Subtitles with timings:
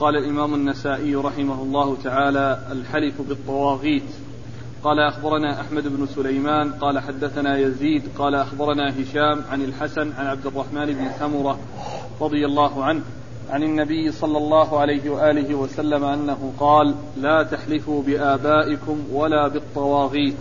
[0.00, 4.02] قال الإمام النسائي رحمه الله تعالى الحلف بالطواغيت.
[4.84, 6.72] قال أخبرنا أحمد بن سليمان.
[6.72, 8.02] قال حدثنا يزيد.
[8.18, 11.58] قال أخبرنا هشام عن الحسن عن عبد الرحمن بن سمرة
[12.20, 13.00] رضي الله عنه
[13.50, 20.36] عن النبي صلى الله عليه وآله وسلم أنه قال لا تحلفوا بآبائكم ولا بالطواغيت.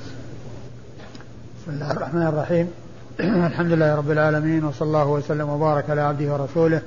[1.62, 2.72] بسم الله الرحمن الرحيم.
[3.52, 6.82] الحمد لله رب العالمين وصلى الله وسلم وبارك على عبده ورسوله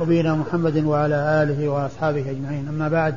[0.00, 2.68] نبينا محمد وعلى آله وأصحابه أجمعين.
[2.68, 3.14] أما بعد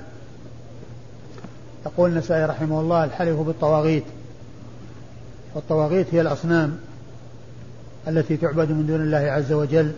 [1.85, 4.03] يقول النسائي رحمه الله الحلف بالطواغيت.
[5.55, 6.77] والطواغيت هي الأصنام
[8.07, 9.91] التي تعبد من دون الله عز وجل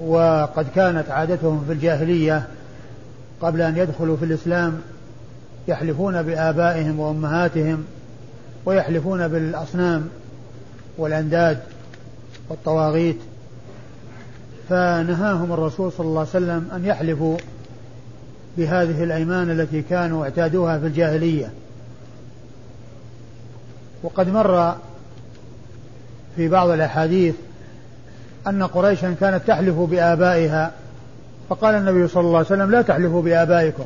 [0.00, 2.48] وقد كانت عادتهم في الجاهلية
[3.40, 4.80] قبل أن يدخلوا في الإسلام
[5.68, 7.84] يحلفون بآبائهم وأمهاتهم
[8.66, 10.08] ويحلفون بالأصنام
[10.98, 11.58] والأنداد
[12.48, 13.18] والطواغيت.
[14.68, 17.36] فنهاهم الرسول صلى الله عليه وسلم أن يحلفوا
[18.56, 21.52] بهذه الأيمان التي كانوا اعتادوها في الجاهلية.
[24.02, 24.76] وقد مر
[26.36, 27.34] في بعض الأحاديث
[28.46, 30.72] أن قريشا كانت تحلف بآبائها
[31.48, 33.84] فقال النبي صلى الله عليه وسلم لا تحلفوا بآبائكم.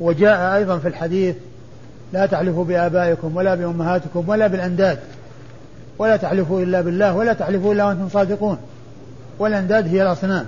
[0.00, 1.36] وجاء أيضا في الحديث
[2.12, 4.98] لا تحلفوا بآبائكم ولا بأمهاتكم ولا بالأنداد
[5.98, 8.58] ولا تحلفوا إلا بالله ولا تحلفوا إلا وأنتم صادقون.
[9.38, 10.46] والأنداد هي الأصنام.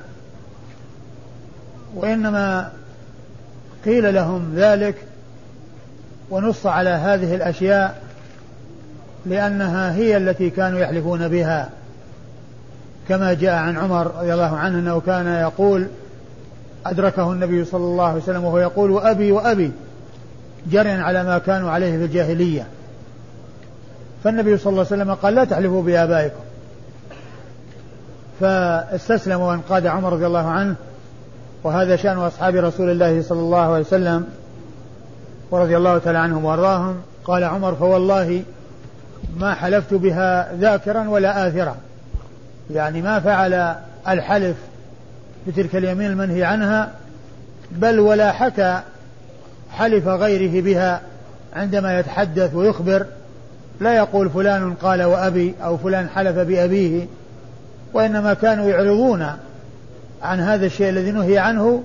[1.95, 2.73] وإنما
[3.84, 4.95] قيل لهم ذلك
[6.31, 8.03] ونص على هذه الأشياء
[9.27, 11.69] لأنها هي التي كانوا يحلفون بها.
[13.09, 15.87] كما جاء عن عمر رضي الله عنه أنه كان يقول
[16.87, 19.73] أدركه النبي صلى الله عليه وسلم وهو يقول وأبي وأبي.
[20.71, 22.67] جريا على ما كانوا عليه في الجاهلية.
[24.25, 26.46] فالنبي صلى الله عليه وسلم قال لا تحلفوا بآبائكم.
[28.41, 30.75] فاستسلم وانقاد عمر رضي الله عنه
[31.65, 34.27] وهذا شأن أصحاب رسول الله صلى الله عليه وسلم
[35.51, 36.97] ورضي الله تعالى عنهم وأرضاهم.
[37.25, 38.43] قال عمر فوالله
[39.37, 41.77] ما حلفت بها ذاكرا ولا آثرا.
[42.71, 43.77] يعني ما فعل
[44.09, 44.56] الحلف
[45.47, 46.91] بتلك اليمين المنهي عنها
[47.71, 48.81] بل ولا حكى
[49.71, 51.00] حلف غيره بها
[51.56, 53.06] عندما يتحدث ويخبر.
[53.81, 57.06] لا يقول فلان قال وأبي أو فلان حلف بأبيه.
[57.97, 59.27] وإنما كانوا يعرضون
[60.23, 61.83] عن هذا الشيء الذي نهي عنه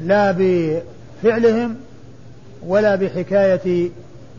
[0.00, 1.76] لا بفعلهم
[2.66, 3.90] ولا بحكاية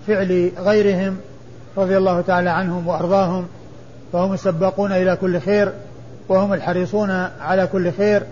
[0.08, 1.18] فعل غيرهم
[1.78, 3.48] رضي الله تعالى عنهم وأرضاهم
[4.14, 5.72] فهم السباقون إلى كل خير
[6.30, 7.12] وهم الحريصون
[7.42, 8.24] على كل خير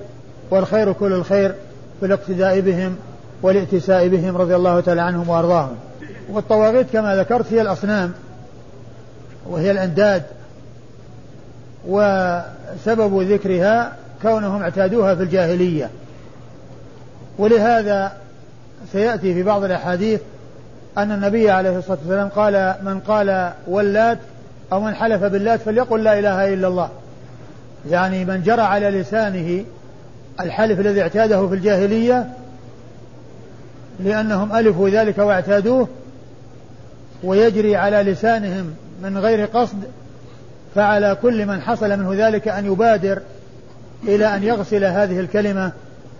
[0.51, 1.55] والخير كل الخير
[1.99, 2.95] في الاقتداء بهم
[3.41, 5.75] والائتساء بهم رضي الله تعالى عنهم وأرضاهم.
[6.29, 8.11] والطواغيت كما ذكرت هي الأصنام
[9.49, 10.23] وهي الأنداد
[11.87, 15.89] وسبب ذكرها كونهم اعتادوها في الجاهلية.
[17.37, 18.11] ولهذا
[18.91, 20.21] سيأتي في بعض الأحاديث
[20.97, 24.17] أن النبي عليه الصلاة والسلام قال من قال ولات
[24.71, 26.89] أو من حلف باللات فليقل لا إله إلا الله.
[27.89, 29.63] يعني من جرى على لسانه
[30.39, 32.27] الحلف الذي اعتاده في الجاهلية
[33.99, 35.87] لأنهم ألفوا ذلك واعتادوه
[37.23, 39.77] ويجري على لسانهم من غير قصد
[40.75, 43.21] فعلى كل من حصل منه ذلك أن يبادر
[44.03, 45.71] إلى أن يغسل هذه الكلمة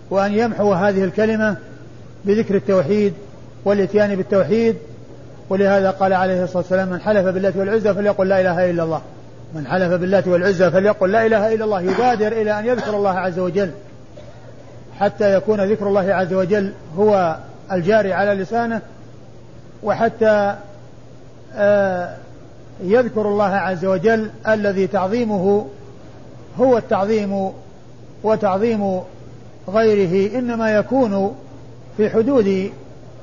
[0.10, 1.56] وأن يمحو هذه الكلمة
[2.26, 3.14] بذكر التوحيد
[3.66, 4.76] والإتيان بالتوحيد.
[5.50, 9.02] ولهذا قال عليه الصلاة والسلام من حلف بالله والعزة فليقل لا إله إلا الله.
[9.56, 11.82] من حلف بالله والعزة فليقل لا إله إلا الله.
[11.82, 13.72] يبادر إلى أن يذكر الله عز وجل
[15.02, 17.38] حتى يكون ذكر الله عز وجل هو
[17.72, 18.82] الجاري على لسانه
[19.84, 20.56] وحتى
[21.56, 22.16] آه
[22.84, 25.66] يذكر الله عز وجل الذي تعظيمه
[26.60, 27.52] هو التعظيم
[28.24, 29.02] وتعظيم
[29.70, 31.36] غيره إنما يكون
[31.98, 32.72] في حدود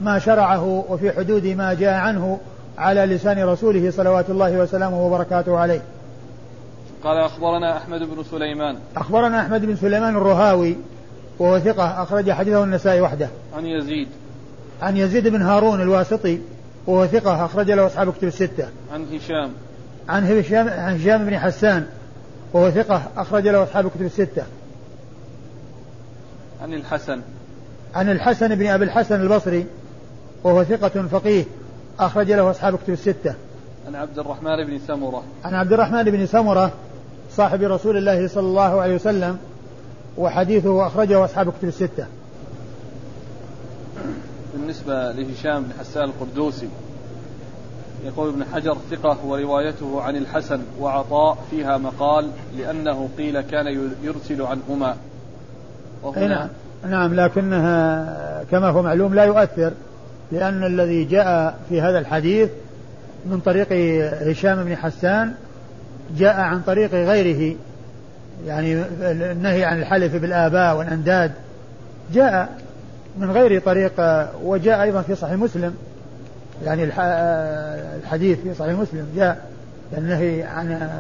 [0.00, 2.38] ما شرعه وفي حدود ما جاء عنه
[2.78, 5.82] على لسان رسوله صلوات الله وسلامه وبركاته عليه.
[7.04, 8.76] قال أخبرنا أحمد بن سليمان.
[8.96, 10.76] أخبرنا أحمد بن سليمان الرهاوي
[11.38, 13.28] وهو ثقة أخرج حديثه النسائي وحده.
[13.56, 14.08] عن يزيد.
[14.82, 16.38] عن يزيد بن هارون الواسطي
[16.88, 18.68] وهو ثقة أخرج له أصحاب كتب الستة.
[18.92, 19.50] عن هشام.
[20.08, 21.86] عن هشام عن هشام بن حسان
[22.52, 24.42] وهو ثقة أخرج له أصحاب كتب الستة.
[26.62, 27.20] عن الحسن.
[27.94, 29.66] عن الحسن بن أبي الحسن البصري
[30.44, 31.44] وهو ثقة فقيه
[32.00, 33.34] أخرج له أصحاب كتب الستة.
[33.86, 35.22] عن عبد الرحمن بن سمرة.
[35.44, 36.72] عن عبد الرحمن بن سمرة
[37.30, 39.38] صاحب رسول الله صلى الله عليه وسلم
[40.18, 42.06] وحديثه أخرجه أصحاب كتب الستة.
[44.54, 46.68] بالنسبة لهشام بن حسان القردوسي.
[48.04, 54.96] يقول ابن حجر ثقة وروايته عن الحسن وعطاء فيها مقال لأنه قيل كان يرسل عنهما.
[56.16, 56.48] نعم.
[56.88, 59.72] نعم لكنها كما هو معلوم لا يؤثر
[60.32, 62.50] لأن الذي جاء في هذا الحديث
[63.26, 63.72] من طريق
[64.28, 65.34] هشام بن حسان
[66.18, 67.56] جاء عن طريق غيره.
[68.46, 68.82] يعني
[69.32, 71.32] النهي عن الحلف بالآباء والأنداد
[72.12, 72.58] جاء
[73.18, 73.92] من غير طريق
[74.42, 75.74] وجاء أيضا في صحيح مسلم.
[76.64, 76.84] يعني
[77.96, 79.50] الحديث في صحيح مسلم جاء
[79.98, 80.90] النهي عن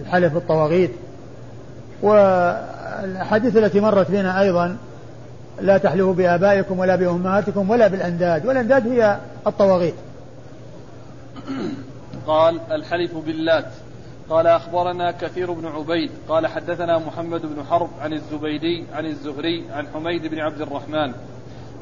[0.00, 0.90] الحلف بالطواغيت.
[2.02, 4.76] والأحاديث التي مرت بنا أيضا
[5.60, 8.46] لا تحلفوا بآبائكم ولا بأمهاتكم ولا بالأنداد.
[8.46, 9.94] والأنداد هي الطواغيت.
[12.26, 13.66] قال الحلف باللات.
[14.30, 16.10] قال أخبرنا كثير بن عبيد.
[16.28, 21.12] قال حدثنا محمد بن حرب عن الزبيدي عن الزهري عن حميد بن عبد الرحمن.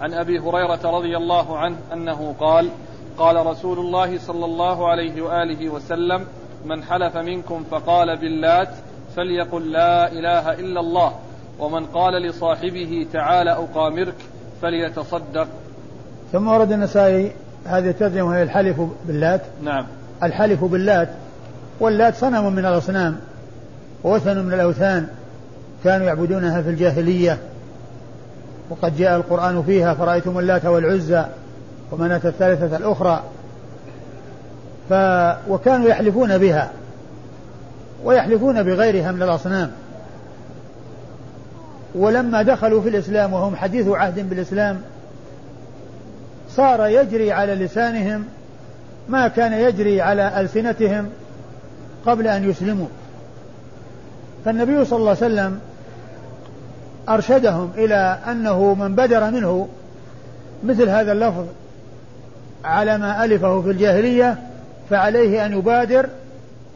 [0.00, 2.68] عن أبي هريرة رضي الله عنه أنه قال
[3.18, 6.24] قال رسول الله صلى الله عليه وآله وسلم
[6.64, 8.68] من حلف منكم فقال باللات
[9.16, 11.12] فليقل لا إله إلا الله
[11.58, 14.14] ومن قال لصاحبه تعال أقامرك
[14.62, 15.48] فليتصدق.
[16.32, 17.32] ثم ورد النسائي
[17.64, 19.40] هذه الترجمة وهي الحلف باللات.
[19.62, 19.86] نعم.
[20.22, 21.08] الحلف باللات
[21.80, 23.20] واللات صنم من الأصنام
[24.04, 25.08] ووثن من الأوثان
[25.84, 27.38] كانوا يعبدونها في الجاهلية.
[28.70, 31.24] وقد جاء القرآن فيها فرأيتم اللات والعزى
[31.92, 33.22] ومناة الثالثة الأخرى.
[34.90, 34.92] ف
[35.48, 36.70] وكانوا يحلفون بها
[38.04, 39.70] ويحلفون بغيرها من الأصنام.
[41.94, 44.80] ولما دخلوا في الإسلام وهم حديث عهد بالإسلام
[46.50, 48.24] صار يجري على لسانهم
[49.08, 51.08] ما كان يجري على ألسنتهم
[52.06, 52.88] قبل أن يسلموا.
[54.44, 55.60] فالنبي صلى الله عليه وسلم
[57.10, 59.68] أرشدهم إلى أنه من بدر منه
[60.64, 61.44] مثل هذا اللفظ
[62.64, 64.38] على ما ألفه في الجاهلية
[64.90, 66.06] فعليه أن يبادر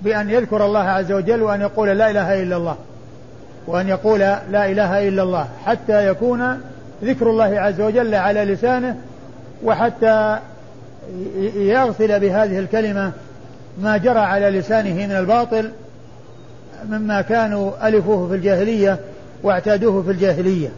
[0.03, 2.77] بأن يذكر الله عز وجل وأن يقول لا إله إلا الله
[3.67, 6.61] وأن يقول لا إله إلا الله حتى يكون
[7.05, 8.97] ذكر الله عز وجل على لسانه
[9.65, 10.39] وحتى
[11.57, 13.13] يغسل بهذه الكلمة
[13.83, 15.71] ما جرى على لسانه من الباطل
[16.89, 18.99] مما كانوا ألفوه في الجاهلية.
[19.45, 20.69] واعتادوه في الجاهلية.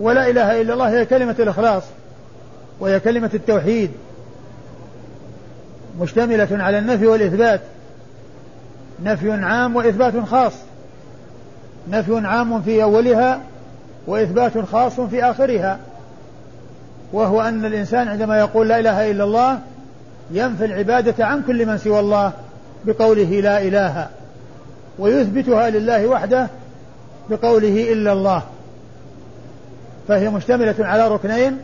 [0.00, 1.82] ولا إله إلا الله هي كلمة الإخلاص
[2.80, 3.90] وهي كلمة التوحيد
[6.00, 7.60] مشتملة على النفي والإثبات.
[9.04, 10.52] نفي عام وإثبات خاص.
[11.90, 13.40] نفي عام في أولها
[14.06, 15.78] وإثبات خاص في آخرها.
[17.12, 19.58] وهو أن الإنسان عندما يقول لا إله إلا الله
[20.30, 22.32] ينفي العبادة عن كل من سوى الله
[22.84, 24.08] بقوله لا إله
[24.98, 26.48] ويثبتها لله وحده
[27.36, 28.42] بقوله إلا الله.
[30.08, 31.58] فهي مشتملة على ركنين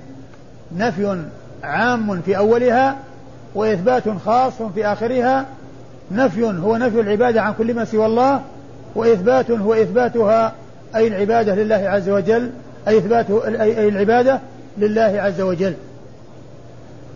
[0.76, 1.24] نفي
[1.62, 2.96] عام في أولها
[3.54, 5.46] وإثبات خاص في آخرها.
[6.10, 8.42] نفي هو نفي العبادة عن كل ما سوى الله
[8.94, 10.52] وإثبات هو إثباتها
[10.96, 12.50] أي العبادة لله عز وجل
[12.88, 14.40] أي إثبات أي العبادة
[14.78, 15.74] لله عز وجل.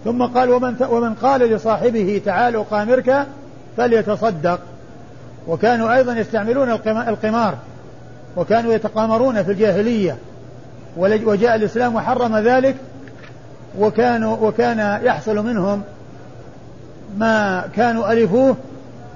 [0.04, 3.26] ثم قال ومن ومن قال لصاحبه تعال أقامرك
[3.76, 4.60] فليتصدق
[5.48, 7.54] وكانوا أيضا يستعملون القمار.
[8.36, 10.16] وكانوا يتقامرون في الجاهلية.
[10.96, 12.76] وجاء الإسلام وحرم ذلك
[13.78, 15.82] وكانوا وكان يحصل منهم
[17.18, 18.56] ما كانوا ألفوه.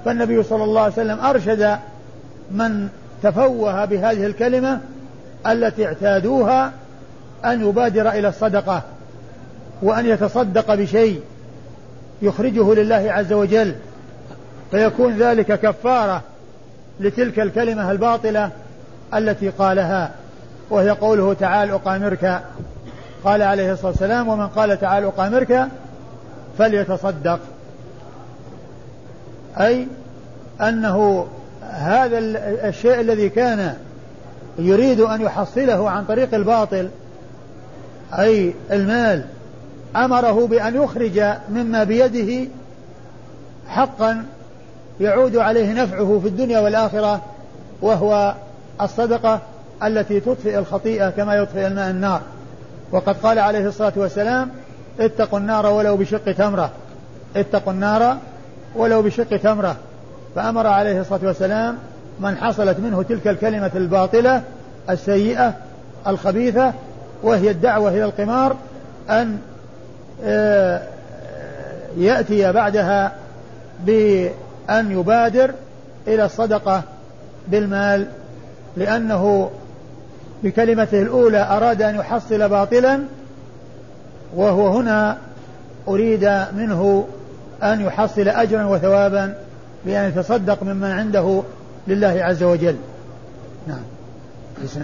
[0.05, 1.77] فالنبي صلى الله عليه وسلم أرشد
[2.51, 2.89] من
[3.23, 4.79] تفوه بهذه الكلمة
[5.47, 6.71] التي اعتادوها
[7.45, 8.81] أن يبادر إلى الصدقة
[9.81, 11.21] وأن يتصدق بشيء
[12.21, 13.75] يخرجه لله عز وجل.
[14.71, 16.21] فيكون ذلك كفارة
[16.99, 18.51] لتلك الكلمة الباطلة
[19.13, 20.11] التي قالها
[20.69, 22.41] وهي قوله تعال أقامرك.
[23.23, 25.67] قال عليه الصلاة والسلام ومن قال تعال أقامرك
[26.57, 27.39] فليتصدق.
[29.59, 29.87] أي
[30.61, 31.27] أنه
[31.71, 32.17] هذا
[32.67, 33.73] الشيء الذي كان
[34.59, 36.89] يريد أن يحصله عن طريق الباطل
[38.19, 39.23] أي المال
[39.95, 42.49] أمره بأن يخرج مما بيده
[43.67, 44.25] حقا
[44.99, 47.21] يعود عليه نفعه في الدنيا والآخرة
[47.81, 48.35] وهو
[48.81, 49.39] الصدقة
[49.83, 52.21] التي تطفئ الخطيئة كما يطفئ الماء النار.
[52.91, 54.49] وقد قال عليه الصلاة والسلام
[54.99, 56.71] اتقوا النار ولو بشق تمرة.
[57.35, 58.17] اتقوا النار
[58.75, 59.75] ولو بشق تمرة.
[60.35, 61.77] فأمر عليه الصلاة والسلام
[62.19, 64.41] من حصلت منه تلك الكلمة الباطلة
[64.89, 65.53] السيئة
[66.07, 66.73] الخبيثة
[67.23, 68.55] وهي الدعوة إلى القمار
[69.09, 69.37] أن
[70.23, 70.81] آه،
[71.97, 73.11] يأتي بعدها
[73.85, 75.51] بأن يبادر
[76.07, 76.83] إلى الصدقة
[77.47, 78.07] بالمال
[78.77, 79.49] لأنه
[80.43, 82.99] بكلمته الأولى أراد أن يحصل باطلا
[84.35, 85.17] وهو هنا
[85.87, 86.25] أريد
[86.57, 87.07] منه
[87.63, 89.35] أن يحصل أجرا وثوابا
[89.85, 91.43] بأن يتصدق مما عنده
[91.87, 92.75] لله عز وجل.
[93.67, 93.83] نعم.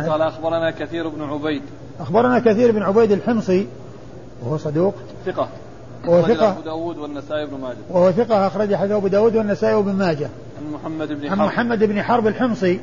[0.09, 1.61] قال أخبرنا كثير بن عبيد.
[1.99, 3.67] أخبرنا كثير بن عبيد الحمصي
[4.41, 4.95] وهو صدوق
[5.25, 5.47] ثقة.
[6.07, 6.51] وهو ثقة.
[6.51, 7.77] أبو داود والنسائي بن ماجه.
[7.89, 10.29] وهو ثقة أخرج حديث أبو داود والنسائي وابن ماجه.
[10.57, 11.47] عن محمد بن عن حرب.
[11.47, 12.79] محمد بن حرب الحمصي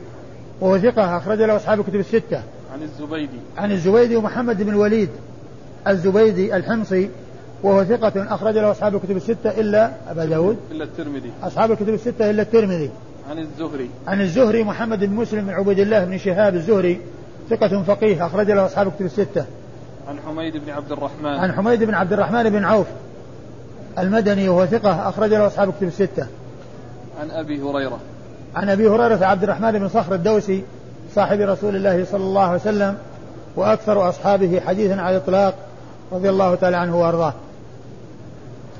[0.60, 2.42] وهو ثقة أخرج له أصحاب الكتب الستة.
[2.72, 3.38] عن الزبيدي.
[3.58, 5.08] عن الزبيدي ومحمد بن الوليد.
[5.88, 7.10] الزبيدي الحمصي
[7.62, 10.56] وهو ثقة أخرج له أصحاب الكتب الستة إلا أبا داود.
[10.70, 11.30] إلا الترمذي.
[11.42, 12.90] أصحاب الكتب الستة إلا الترمذي.
[13.30, 13.90] عن الزهري.
[14.06, 17.00] عن الزهري محمد بن مسلم بن عبيد الله بن شهاب الزهري
[17.50, 19.44] ثقة فقيه أخرج له أصحاب الكتب الستة.
[20.08, 21.26] عن حميد بن عبد الرحمن.
[21.26, 22.86] عن حميد بن عبد الرحمن بن عوف
[23.98, 26.26] المدني وهو ثقة أخرج له أصحاب الكتب الستة.
[27.20, 27.98] عن أبي هريرة.
[28.56, 30.64] عن أبي هريرة عبد الرحمن بن صخر الدوسي
[31.14, 32.98] صاحب رسول الله صلى الله عليه وسلم
[33.56, 35.54] وأكثر أصحابه حديثا على الإطلاق
[36.12, 37.34] رضي الله تعالى عنه وأرضاه.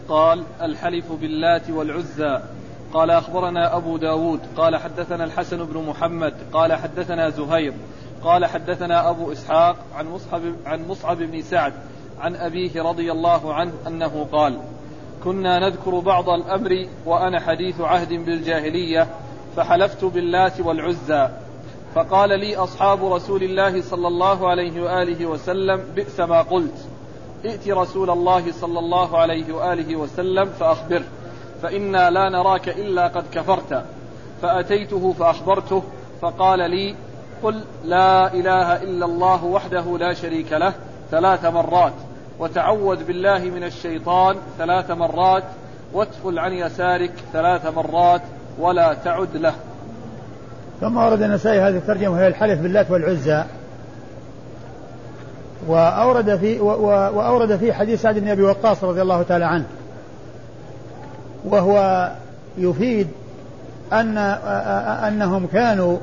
[0.09, 2.41] قال الحلف باللات والعزى.
[2.95, 4.41] قال أخبرنا أبو داود.
[4.57, 6.35] قال حدثنا الحسن بن محمد.
[6.53, 7.73] قال حدثنا زهير.
[8.25, 11.73] قال حدثنا أبو إسحاق عن مصعب, عن مصعب بن سعد
[12.21, 14.59] عن أبيه رضي الله عنه أنه قال
[15.25, 19.07] كنا نذكر بعض الأمر وأنا حديث عهد بالجاهلية
[19.57, 21.29] فحلفت باللات والعزى.
[21.95, 26.89] فقال لي أصحاب رسول الله صلى الله عليه وآله وسلم بئس ما قلت.
[27.45, 31.05] ائت رسول الله صلى الله عليه وآله وسلم فأخبره
[31.63, 33.85] فإنا لا نراك إلا قد كفرت.
[34.43, 35.83] فأتيته فأخبرته
[36.21, 36.95] فقال لي
[37.43, 40.75] قل لا إله إلا الله وحده لا شريك له
[41.11, 41.93] ثلاث مرات
[42.39, 45.45] وتعوذ بالله من الشيطان ثلاث مرات
[45.93, 48.23] واتفل عن يسارك ثلاث مرات
[48.59, 49.55] ولا تعد له.
[50.81, 53.45] ثم ورد النسائي هذه الترجمة وهي الحلف باللات والعزى.
[55.69, 59.67] وأورد في وأورد في حديث سعد بن أبي وقاص رضي الله تعالى عنه.
[61.45, 62.11] وهو
[62.59, 63.09] يفيد
[63.93, 64.19] أن
[65.09, 65.99] أنهم كانوا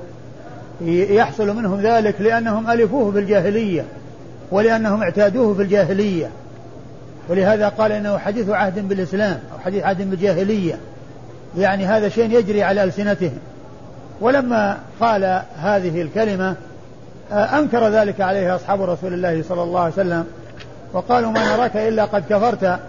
[0.82, 3.86] يحصل منهم ذلك لأنهم ألفوه في الجاهلية
[4.52, 6.30] ولأنهم اعتادوه في الجاهلية
[7.30, 10.80] ولهذا قال إنه حديث عهد بالإسلام أو حديث عهد بالجاهلية.
[11.58, 13.40] يعني هذا شيء يجري على ألسنتهم.
[14.22, 16.56] ولما قال هذه الكلمة
[17.32, 20.26] أنكر ذلك عليه أصحاب رسول الله صلى الله عليه وسلم
[20.94, 22.80] وقالوا ما نراك إلا قد كفرت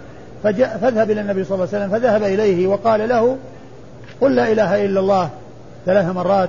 [0.45, 3.37] فجاء فاذهب إلى النبي صلى الله عليه وسلم فذهب إليه وقال له
[4.21, 5.31] قل لا إله إلا الله
[5.87, 6.49] ثلاث مرات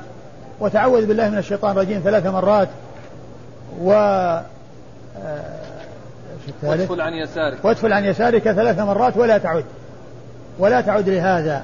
[0.60, 2.68] وتعوذ بالله من الشيطان الرجيم ثلاث مرات
[3.82, 3.90] و
[6.64, 7.66] وادفل عن يسارك.
[7.66, 9.64] وادفل عن يسارك ثلاث مرات ولا تعد
[10.60, 11.64] ولا تعد لهذا.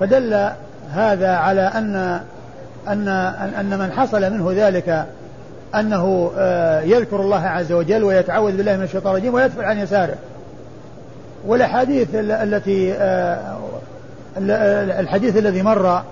[0.00, 0.50] فدل
[0.90, 2.20] هذا على أن
[2.88, 3.08] أن
[3.60, 5.06] أن من حصل منه ذلك
[5.74, 10.14] أنه آه، يذكر الله عز وجل ويتعوذ بالله من الشيطان الرجيم ويدفع عن يساره.
[11.46, 13.56] والأحاديث التي آه،
[15.00, 16.02] الحديث الذي مر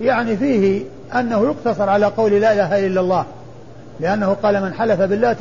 [0.00, 3.24] يعني فيه أنه يقتصر على قول لا إله إلا الله
[4.00, 5.38] لأنه قال من حلف باللات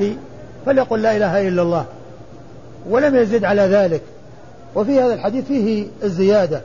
[0.65, 1.85] فليقل لا إله إلا الله
[2.89, 4.01] ولم يزد على ذلك.
[4.75, 6.61] وفي هذا الحديث فيه الزيادة.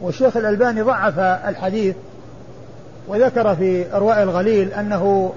[0.00, 1.96] والشيخ الألباني ضعف الحديث
[3.08, 5.32] وذكر في أرواء الغليل أنه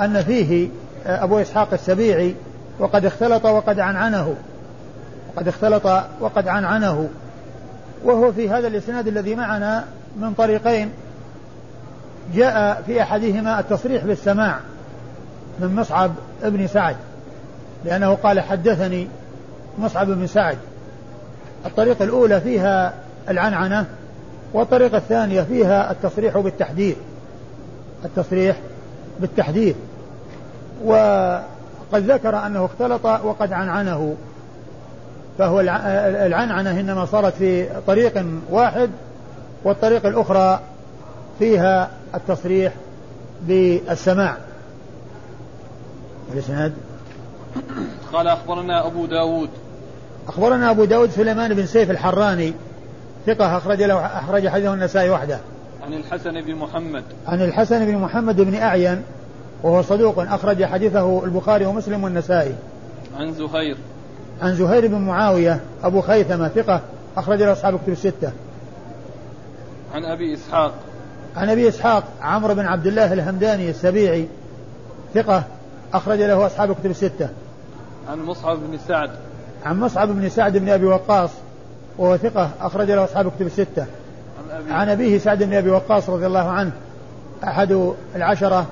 [0.00, 0.68] أن فيه
[1.06, 2.34] أبو إسحاق السبيعي
[2.78, 4.34] وقد اختلط وقد عنعنه
[5.34, 5.86] وقد اختلط
[6.20, 7.08] وقد عنعنه
[8.04, 9.84] وهو في هذا الإسناد الذي معنا
[10.16, 10.90] من طريقين
[12.34, 14.58] جاء في أحدهما التصريح بالسماع
[15.60, 16.10] من مصعب
[16.42, 16.96] ابن سعد
[17.84, 19.08] لأنه قال حدثني
[19.78, 20.58] مصعب بن سعد.
[21.66, 22.94] الطريقة الأولى فيها
[23.28, 23.86] العنعنة
[24.52, 26.96] والطريقة الثانية فيها التصريح بالتحديث
[28.04, 28.56] التصريح
[29.20, 29.76] بالتحديث
[30.84, 34.16] وقد ذكر أنه اختلط وقد عنعنه.
[35.38, 35.60] فهو
[36.26, 38.90] العنعنة إنما صارت في طريق واحد
[39.64, 40.60] والطريق الأخرى
[41.38, 42.72] فيها التصريح
[43.42, 44.36] بالسماع.
[46.32, 46.72] الإسناد؟
[48.12, 49.48] قال أخبرنا أبو داود.
[50.28, 52.54] أخبرنا أبو داود سليمان بن سيف الحراني.
[53.26, 55.38] ثقة أخرج له أخرج حديثه النسائي وحده.
[55.82, 57.04] عن الحسن بن محمد.
[57.26, 59.02] عن الحسن بن محمد بن أعين
[59.62, 62.54] وهو صدوق أخرج حديثه البخاري ومسلم والنسائي.
[63.18, 63.76] عن زهير.
[64.42, 66.80] عن زهير بن معاوية أبو خيثمة ثقة
[67.16, 68.32] أخرج له أصحاب كتب الستة.
[69.94, 70.74] عن أبي إسحاق.
[71.36, 74.26] عن أبي إسحاق عمرو بن عبد الله الهمداني السبيعي
[75.14, 75.44] ثقة
[75.94, 77.28] أخرج له أصحاب كتب الستة.
[78.10, 79.10] عن مصعب بن سعد.
[79.64, 81.30] عن مصعب بن سعد بن أبي وقاص
[81.98, 83.86] وهو ثقة أخرج له أصحاب كتب الستة.
[84.70, 86.72] عن أبيه سعد بن أبي وقاص رضي الله عنه
[87.44, 88.66] أحد العشرة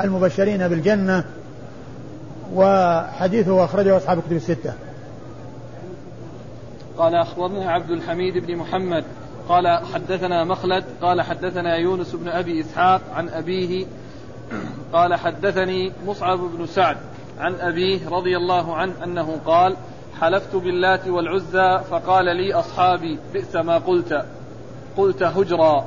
[0.00, 1.24] المبشرين بالجنة
[2.54, 4.72] وحديثه أخرجه أصحاب كتب الستة.
[6.98, 9.04] قال أخبرنا عبد الحميد بن محمد
[9.48, 13.86] قال حدثنا مخلد قال حدثنا يونس بن أبي إسحاق عن أبيه
[14.92, 16.96] قال حدثني مصعب بن سعد
[17.38, 19.76] عن أبيه رضي الله عنه أنه قال
[20.20, 24.24] حلفت باللات والعزى فقال لي أصحابي بئس ما قلت
[24.96, 25.84] قلت هجرا.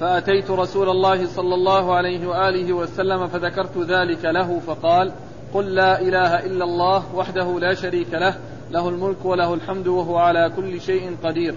[0.00, 5.12] فأتيت رسول الله صلى الله عليه وآله وسلم فذكرت ذلك له فقال
[5.54, 8.34] قل لا إله إلا الله وحده لا شريك له
[8.70, 11.54] له الملك وله الحمد وهو على كل شيء قدير.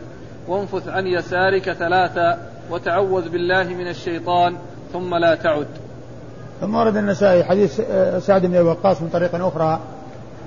[0.47, 4.57] وانفث عن يسارك ثلاثا وتعوذ بالله من الشيطان
[4.93, 5.67] ثم لا تعد.
[6.61, 9.79] ثم ورد النسائي حديث آه، سعد بن وقاص من طريق أخرى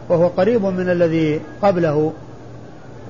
[0.08, 2.12] وهو قريب من الذي قبله.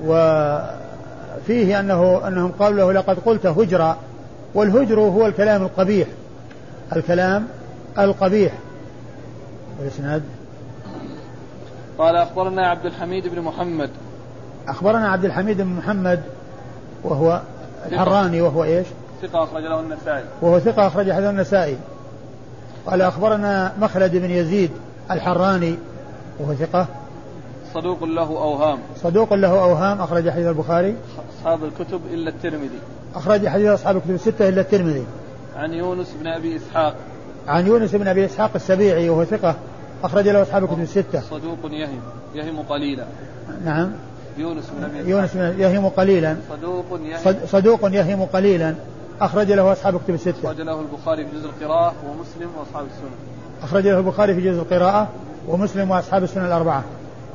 [0.05, 3.97] وفيه أنه أنهم قالوا له لقد قلت هجرا
[4.53, 6.07] والهجر هو الكلام القبيح.
[6.95, 7.47] الكلام
[7.99, 8.53] القبيح.
[9.79, 10.23] والإسناد
[11.97, 13.89] قال أخبرنا عبد الحميد بن محمد.
[14.67, 16.21] أخبرنا عبد الحميد بن محمد
[17.03, 17.41] وهو
[17.85, 18.87] الحراني وهو إيش؟
[19.21, 20.23] ثقة أخرج له النسائي.
[20.41, 21.77] وهو ثقة أخرج له النسائي.
[22.85, 24.71] قال أخبرنا مخلد بن يزيد
[25.11, 25.75] الحراني
[26.39, 26.87] وهو ثقة.
[27.73, 28.79] صدوق له أوهام.
[29.03, 30.95] صدوق له أوهام أخرج حديث البخاري.
[31.39, 32.79] أصحاب الكتب إلا الترمذي.
[33.15, 35.05] أخرج حديث أصحاب الكتب الستة إلا الترمذي.
[35.55, 36.95] عن يونس بن أبي إسحاق.
[37.47, 39.55] عن يونس بن أبي إسحاق السبيعي وهو ثقة.
[40.03, 41.19] أخرج له أصحاب الكتب الستة.
[41.19, 41.99] صدوق يهم.
[42.35, 43.05] يهم قليلا.
[43.65, 43.91] نعم.
[44.37, 46.35] يونس بن أبي يونس بن يهم قليلا.
[46.49, 47.35] صدوق يهم.
[47.47, 48.75] صدوق يهم قليلا.
[49.21, 50.51] أخرج له أصحاب الكتب الستة.
[50.51, 53.15] أخرج له البخاري في جزء القراءة ومسلم وأصحاب السنة.
[53.63, 55.07] أخرج له البخاري في جزء القراءة.
[55.47, 56.83] ومسلم وأصحاب السنة الأربعة.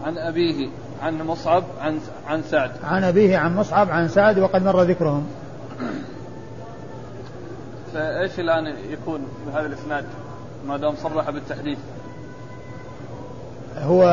[0.04, 0.68] عن أبيه
[1.02, 2.70] عن مصعب عن عن سعد.
[2.84, 5.26] عن أبيه عن مصعب عن سعد وقد مر ذكرهم.
[7.94, 10.04] فإيش الآن يكون بهذا الإسناد؟
[10.66, 11.78] ما دام صرح بالتحديث؟
[13.78, 14.04] هو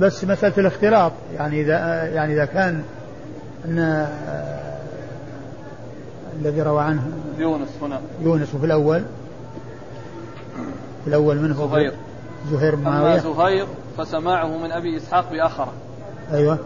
[0.00, 1.12] بس مسألة الاختلاط.
[1.34, 2.82] يعني إذا يعني إذا كان
[3.64, 4.08] أن
[6.40, 7.02] الذي روى عنه
[7.38, 8.00] يونس هنا.
[8.22, 9.02] يونس وفي الأول.
[11.04, 11.92] في الأول منه زهير
[12.50, 13.12] زهير بن معاوية.
[13.12, 13.66] أما زهير
[13.98, 15.72] فسماعه من أبي إسحاق بآخرة.
[16.32, 16.58] أيوه.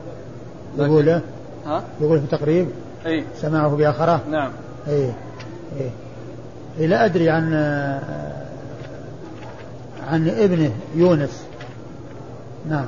[0.78, 1.20] يقول
[1.66, 2.68] ها؟ يقول في تقريب؟
[3.06, 4.50] أي سماعه بآخرة؟ نعم.
[4.88, 5.12] أي
[5.80, 5.90] أي
[6.78, 7.54] إيه لا أدري عن
[10.08, 11.46] عن ابنه يونس.
[12.68, 12.86] نعم.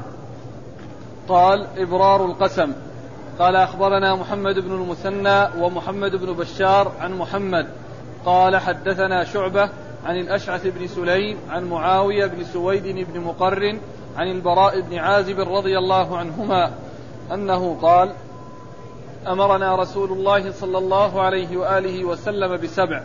[1.28, 2.72] قال إبرار القسم.
[3.38, 7.66] قال أخبرنا محمد بن المثنى ومحمد بن بشار عن محمد.
[8.24, 9.70] قال حدثنا شعبة
[10.04, 13.80] عن الأشعث بن سليم عن معاوية بن سويد بن مقرن
[14.16, 16.70] عن البراء بن عازب رضي الله عنهما
[17.32, 18.12] أنه قال
[19.26, 23.02] أمرنا رسول الله صلى الله عليه وآله وسلم بسبع.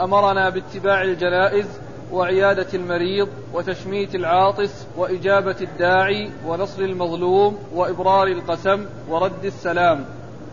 [0.00, 1.66] أمرنا باتباع الجنائز
[2.12, 10.04] وعيادة المريض وتشميت العاطس وإجابة الداعي ونصر المظلوم وإبرار القسم ورد السلام.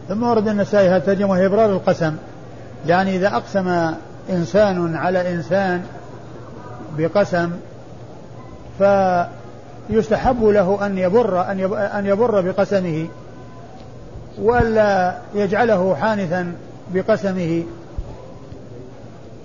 [0.08, 2.18] ثم ورد النسائي هذا ترجمة هي إبرار القسم؟
[2.88, 3.94] يعني إذا أقسم
[4.30, 5.84] إنسان على إنسان
[6.98, 7.52] بقسم
[8.80, 11.42] فيستحب له أن يبر
[11.98, 13.08] أن يبر بقسمه
[14.42, 16.54] ولا يجعله حانثا
[16.94, 17.64] بقسمه.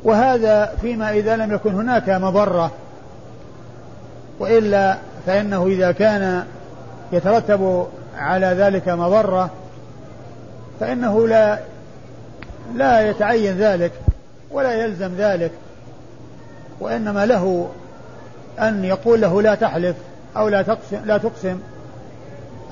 [0.04, 2.70] وهذا فيما إذا لم يكن هناك مضرة
[4.38, 6.44] وإلا فإنه إذا كان
[7.12, 7.86] يترتب
[8.18, 9.50] على ذلك مضرة
[10.80, 11.58] فإنه لا
[12.74, 13.92] لا يتعين ذلك.
[14.50, 15.50] ولا يلزم ذلك
[16.80, 17.68] وإنما له
[18.60, 19.96] أن يقول له لا تحلف
[20.36, 21.58] أو لا تقسم لا تقسم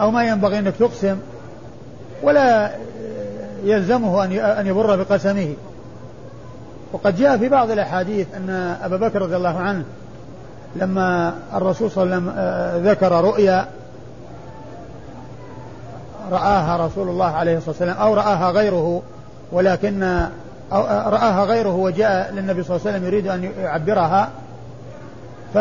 [0.01, 1.19] أو ما ينبغي أنك تقسم
[2.23, 2.71] ولا
[3.65, 4.25] يلزمه
[4.61, 5.55] أن يبر بقسمه.
[6.93, 9.85] وقد جاء في بعض الأحاديث أن أبا بكر رضي الله عنه
[10.77, 13.69] لما الرسول صلى الله عليه وسلم آه، ذكر رؤيا
[16.31, 19.03] رآها رسول الله عليه الصلاة والسلام أو رآها غيره
[19.53, 20.27] ولكن
[20.73, 24.31] رآها غيره وجاء للنبي صلى الله عليه وسلم يريد أن يعبرها
[25.55, 25.59] ف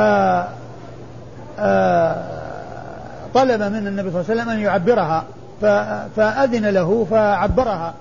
[1.60, 2.16] آه،
[3.34, 5.24] طلب من النبي صلى الله عليه وسلم أن يعبرها
[6.16, 7.94] فأذن له فعبرها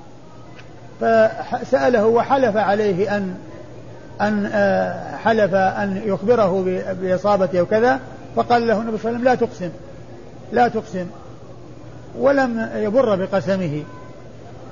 [1.01, 3.35] فسأله وحلف عليه أن
[4.21, 6.65] أن آه، حلف أن يخبره
[7.01, 8.01] بإصابته وكذا
[8.37, 9.71] فقال له النبي صلى الله عليه وسلم لا تقسم
[10.53, 11.07] لا تقسم
[12.19, 13.83] ولم يبر بقسمه.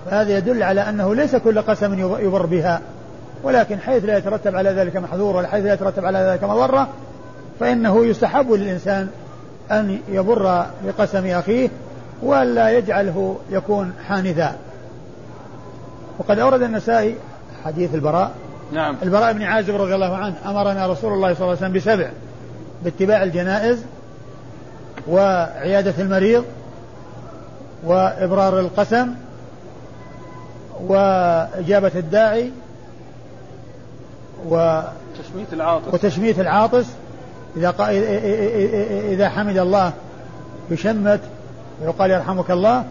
[0.06, 2.80] فهذا يدل على أنه ليس كل قسم يبر بها.
[3.42, 6.88] ولكن حيث لا يترتب على ذلك محظور ولا حيث لا يترتب على ذلك مضرة
[7.60, 9.08] فإنه يستحب للإنسان
[9.70, 11.68] أن يبر بقسم أخيه
[12.22, 14.56] ولا يجعله يكون حانثا.
[16.18, 17.16] وقد أورد النسائي
[17.64, 18.30] حديث البراء.
[18.72, 18.96] نعم.
[19.02, 22.10] البراء بن عازب رضي الله عنه أمرنا رسول الله صلى الله عليه وسلم بسبع
[22.84, 23.84] باتباع الجنائز
[25.08, 26.44] وعيادة المريض
[27.84, 29.08] وإبرار القسم
[30.80, 32.50] وإجابة الداعي
[34.48, 34.82] و
[35.18, 35.94] تشميت العاطس.
[35.94, 36.86] وتشميت العاطس.
[37.56, 37.74] إذا
[39.08, 39.92] إذا حمد الله
[40.70, 41.20] يشمت
[41.82, 42.84] ويقال يرحمك الله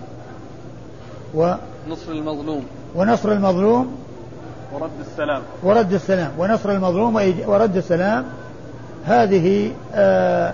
[1.35, 1.53] و
[1.89, 2.65] نصر المظلوم.
[2.95, 3.97] ونصر المظلوم.
[4.73, 5.41] ورد السلام.
[5.63, 6.31] ورد السلام.
[6.37, 7.15] ونصر المظلوم
[7.47, 8.25] ورد السلام.
[9.05, 10.53] هذه آه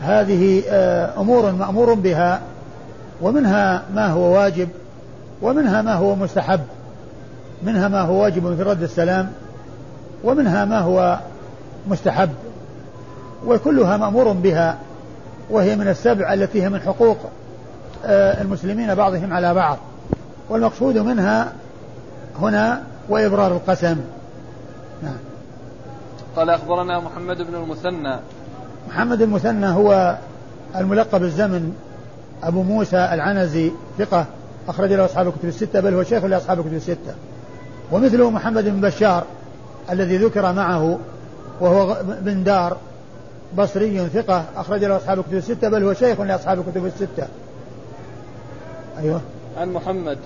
[0.00, 2.40] هذه آه أمور مأمور بها
[3.22, 4.68] ومنها ما هو واجب
[5.42, 6.60] ومنها ما هو مستحب
[7.62, 9.32] منها ما هو واجب في رد السلام
[10.24, 11.18] ومنها ما هو
[11.88, 12.30] مستحب
[13.46, 14.78] وكلها مأمور بها
[15.50, 17.18] وهي من السبع التي هي من حقوق
[18.06, 19.78] آه، المسلمين بعضهم على بعض.
[20.48, 21.52] والمقصود منها
[22.40, 23.96] هنا وإبرار القسم.
[25.02, 25.16] نعم.
[26.36, 28.16] قال أخبرنا محمد بن المثنى.
[28.88, 30.16] محمد المثنى هو
[30.76, 31.74] الملقب الزمن
[32.42, 34.26] أبو موسى العنزي ثقة.
[34.68, 37.14] أخرج له أصحاب الكتب الستة بل هو شيخ لأصحاب الكتب الستة.
[37.92, 39.24] ومثله محمد بن بشار
[39.90, 40.98] الذي ذكر معه
[41.60, 42.76] وهو بن دار
[43.58, 47.26] بصري ثقة أخرج له أصحاب الكتب الستة بل هو شيخ لأصحاب الكتب الستة.
[48.98, 49.20] أيوه.
[49.58, 50.18] عن محمد.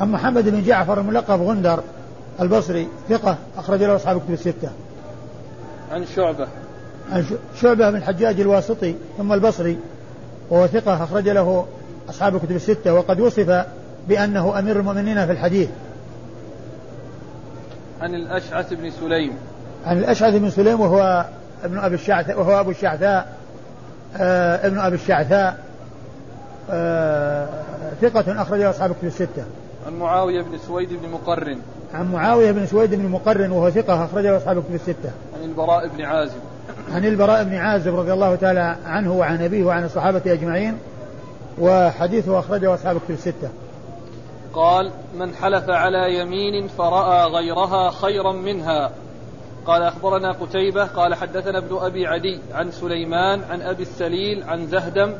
[0.00, 1.82] عن محمد بن جعفر الملقب غندر
[2.40, 4.68] البصري ثقة أخرج له أصحاب الكتب الستة.
[5.90, 6.46] عن شعبة.
[7.12, 7.24] عن
[7.60, 9.78] شعبة بن الحجاج الواسطي ثم البصري
[10.50, 11.66] وهو ثقة أخرج له
[12.08, 13.64] أصحاب الكتب الستة وقد وصف
[14.08, 15.68] بأنه أمير المؤمنين في الحديث
[18.00, 19.32] عن الأشعث بن سليم
[19.86, 21.26] عن الأشعث بن سليم وهو
[21.64, 23.36] ابن أبي الشعثاء وهو أبو الشعثاء
[24.16, 25.58] آه ابن أبي الشعثاء
[26.70, 27.48] آه
[28.02, 29.44] ثقة أخرج أصحاب الكتب الستة.
[29.86, 31.58] عن معاوية بن سويد بن مقرن.
[31.94, 35.10] عن معاوية بن سويد بن مقرن وهو ثقة أخرج أصحاب الكتب الستة.
[35.38, 36.40] عن البراء بن عازب.
[36.92, 40.78] عن البراء بن عازب رضي الله تعالى عنه وعن أبيه وعن الصحابة أجمعين
[41.58, 43.50] وحديثه أخرجه أصحاب الكتب الستة.
[44.54, 48.90] قال من حلف على يمين فرأى غيرها خيرا منها.
[49.66, 50.84] قال أخبرنا قتيبة.
[50.84, 55.14] قال حدثنا ابن أبي عدي عن سليمان عن أبي السليل عن زهدم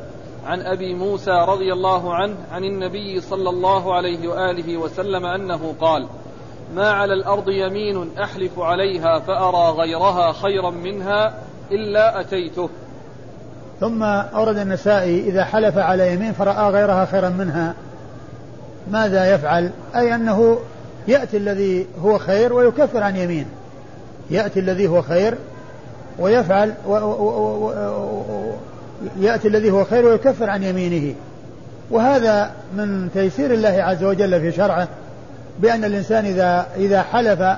[0.45, 6.07] عن أبي موسى رضي الله عنه عن النبي صلى الله عليه وآله وسلم أنه قال
[6.75, 11.37] ما على الأرض يمين أحلف عليها فأرى غيرها خيرا منها
[11.71, 12.69] إلا أتيته.
[13.79, 17.73] ثم أورد النسائي إذا حلف على يمين فرأى غيرها خيرا منها.
[18.91, 20.57] ماذا يفعل؟ أي أنه
[21.07, 23.49] يأتي الذي هو خير ويكفر عن يمينه
[24.31, 25.35] يأتي الذي هو خير
[26.19, 27.69] ويفعل و و و
[28.29, 28.53] و
[29.19, 31.15] يأتي الذي هو خير ويكفر عن يمينه.
[31.91, 34.87] وهذا من تيسير الله عز وجل في شرعه
[35.59, 37.57] بأن الإنسان إذا إذا حلف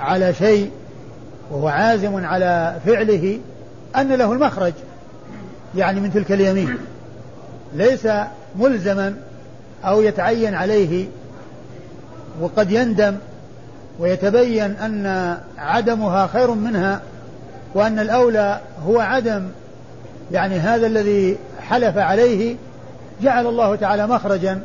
[0.00, 0.70] على شيء
[1.50, 3.38] وهو عازم على فعله
[3.96, 4.72] أن له المخرج.
[5.76, 6.78] يعني من تلك اليمين.
[7.74, 8.08] ليس
[8.56, 9.14] ملزما
[9.84, 11.06] أو يتعين عليه
[12.40, 13.16] وقد يندم
[13.98, 17.00] ويتبين أن عدمها خير منها
[17.74, 19.48] وأن الأولى هو عدم
[20.32, 22.56] يعني هذا الذي حلف عليه
[23.22, 24.60] جعل الله تعالى مخرجا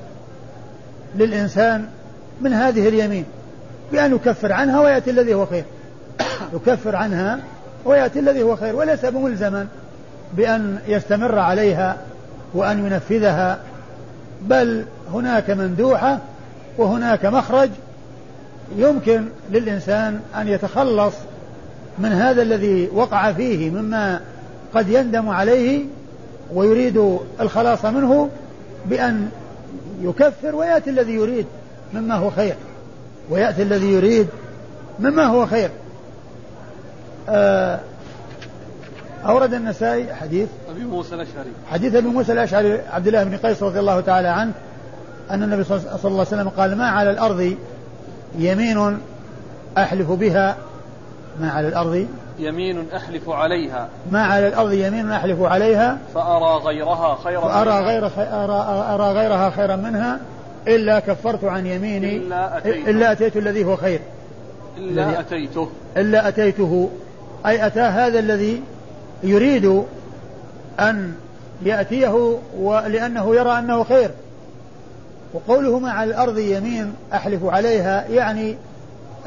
[1.15, 1.87] للإنسان
[2.41, 3.25] من هذه اليمين.
[3.91, 5.63] بأن يكفر عنها ويأتي الذي هو خير.
[6.53, 7.39] يكفر عنها
[7.85, 9.67] ويأتي الذي هو خير وليس بملزما.
[10.33, 11.97] بأن يستمر عليها
[12.53, 13.59] وأن ينفذها
[14.41, 16.19] بل هناك مندوحة
[16.77, 17.69] وهناك مخرج
[18.77, 21.13] يمكن للإنسان أن يتخلص
[21.99, 24.21] من هذا الذي وقع فيه مما
[24.73, 25.85] قد يندم عليه
[26.53, 28.29] ويريد الخلاص منه
[28.85, 29.29] بأن
[30.01, 31.45] يكفر ويأتي الذي يريد
[31.93, 32.55] مما هو خير
[33.29, 34.27] ويأتي الذي يريد
[34.99, 35.69] مما هو خير.
[37.29, 37.79] آه
[39.27, 41.51] أورد النسائي حديث أبي موسى الأشعري.
[41.71, 44.51] حديث أبي موسى الأشعري عبد الله بن قيس رضي الله تعالى عنه
[45.31, 47.55] أن النبي صلى الله عليه وسلم قال ما على الأرض
[48.37, 48.99] يمين
[49.77, 50.57] أحلف بها؟
[51.39, 52.07] ما على الأرض
[52.39, 53.89] يمين أحلف عليها.
[54.11, 59.75] ما على الأرض يمين أحلف عليها؟ فأرى غيرها خيرا فأرى غير أرى, أرى غيرها خيرا
[59.75, 60.19] منها
[60.67, 62.17] إلا كفرت عن يميني.
[62.17, 63.99] إلا أتيت, إلا أتيت الذي هو خير.
[64.77, 65.69] إلا أتيته.
[65.97, 66.89] إلا أتيته.
[67.45, 68.61] أي أتى هذا الذي
[69.23, 69.83] يريد
[70.79, 71.13] أن
[71.65, 74.11] يأتيه ولأنه يرى أنه خير.
[75.33, 78.55] وقوله على الأرض يمين أحلف عليها يعني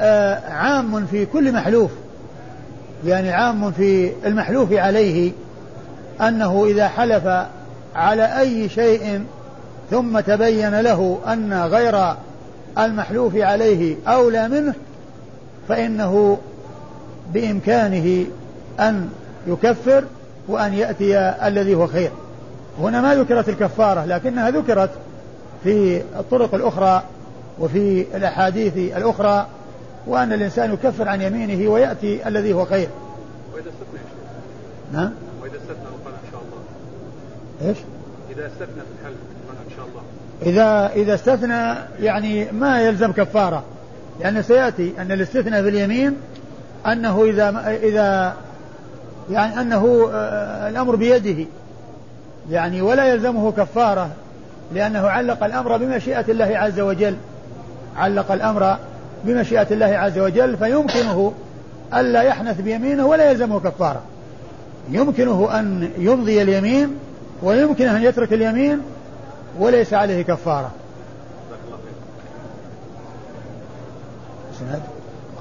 [0.01, 1.91] آه عام في كل محلوف.
[3.05, 5.31] يعني عام في المحلوف عليه
[6.21, 7.27] أنه إذا حلف
[7.95, 9.23] على أي شيء
[9.91, 12.15] ثم تبين له أن غير
[12.77, 14.73] المحلوف عليه أولى منه
[15.69, 16.37] فإنه
[17.33, 18.25] بإمكانه
[18.79, 19.09] أن
[19.47, 20.03] يكفر
[20.47, 22.11] وأن يأتي الذي هو خير.
[22.79, 24.89] هنا ما ذكرت الكفارة لكنها ذكرت
[25.63, 27.03] في الطرق الأخرى
[27.59, 29.47] وفي الأحاديث الأخرى
[30.07, 32.87] وأن الإنسان يكفر عن يمينه ويأتي الذي هو خير.
[33.53, 33.99] وإذا استثنى
[34.93, 37.69] نعم؟ وإذا استثنى وقال إن شاء الله.
[37.69, 37.77] إيش؟
[38.31, 40.01] إذا استثنى في الحلف قال إن شاء الله.
[40.45, 41.75] إذا إذا استثنى
[42.05, 43.63] يعني ما يلزم كفارة
[44.19, 46.17] لأن سيأتي أن الاستثناء في اليمين
[46.87, 48.35] أنه إذا إذا
[49.29, 51.45] يعني أنه آه، الأمر بيده.
[52.49, 54.09] يعني ولا يلزمه كفارة
[54.73, 57.15] لأنه علق الأمر بمشيئة الله عز وجل.
[57.97, 58.77] علق الأمر
[59.23, 61.33] بمشيئة الله عز وجل فيمكنه
[61.93, 64.01] ألا يحنث بيمينه ولا يلزمه كفارة.
[64.89, 66.97] يمكنه أن يمضي اليمين
[67.43, 68.81] ويمكنه أن يترك اليمين
[69.59, 70.71] وليس عليه كفارة.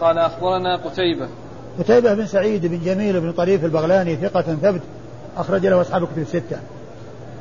[0.01, 1.29] قال أخبرنا قتيبة.
[1.78, 4.80] قتيبة بن سعيد بن جميل بن طريف البغلاني ثقة ثبت
[5.37, 6.56] أخرج له أصحاب كتب الستة.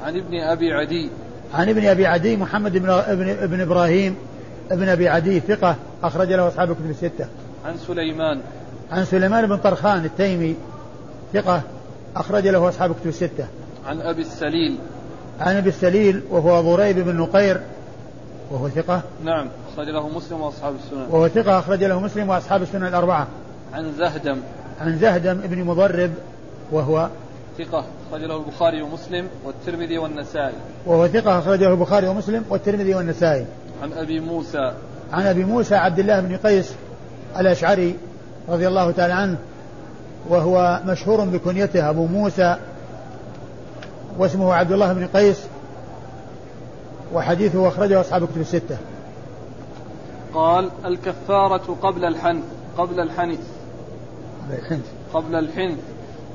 [0.04, 1.10] عن ابن أبي عدي.
[1.54, 4.16] عن ابن أبي عدي محمد بن ابن, ابن إبراهيم
[4.72, 7.28] ابن أبي عدي ثقة أخرج له أصحاب كتب الستة.
[7.66, 8.42] عن سليمان.
[8.92, 10.56] عن سليمان بن طرخان التيمي
[11.34, 11.62] ثقة
[12.16, 13.48] أخرج له أصحاب كتب الستة.
[13.86, 14.78] عن أبي السليل.
[15.40, 17.62] عن أبي السليل وهو ضريب بن نقير
[18.52, 19.02] وهو ثقة.
[19.24, 21.06] نعم أخرج له مسلم وأصحاب السنن.
[21.10, 23.28] وهو ثقة أخرج له مسلم وأصحاب السنن الأربعة.
[23.74, 24.38] عن زهدم.
[24.82, 26.12] عن زهدم بن مضرب
[26.72, 27.10] وهو
[27.58, 30.54] ثقة أخرج له البخاري ومسلم والترمذي والنسائي.
[30.86, 33.46] وهو ثقة أخرجه البخاري ومسلم والترمذي والنسائي.
[33.84, 34.74] عن أبي موسى.
[35.14, 36.74] عن أبي موسى عبد الله بن قيس
[37.38, 37.96] الأشعري
[38.50, 39.38] رضي الله تعالى عنه
[40.30, 42.58] وهو مشهور بكنيته أبو موسى
[44.18, 45.38] واسمه عبد الله بن قيس
[47.14, 48.78] وحديثه أخرجه أصحاب كتب الستة.
[50.34, 52.44] قال الكفارة قبل الحنث
[52.78, 53.40] قبل الحنث
[54.54, 54.86] الحنث.
[55.14, 55.80] قبل الحنث.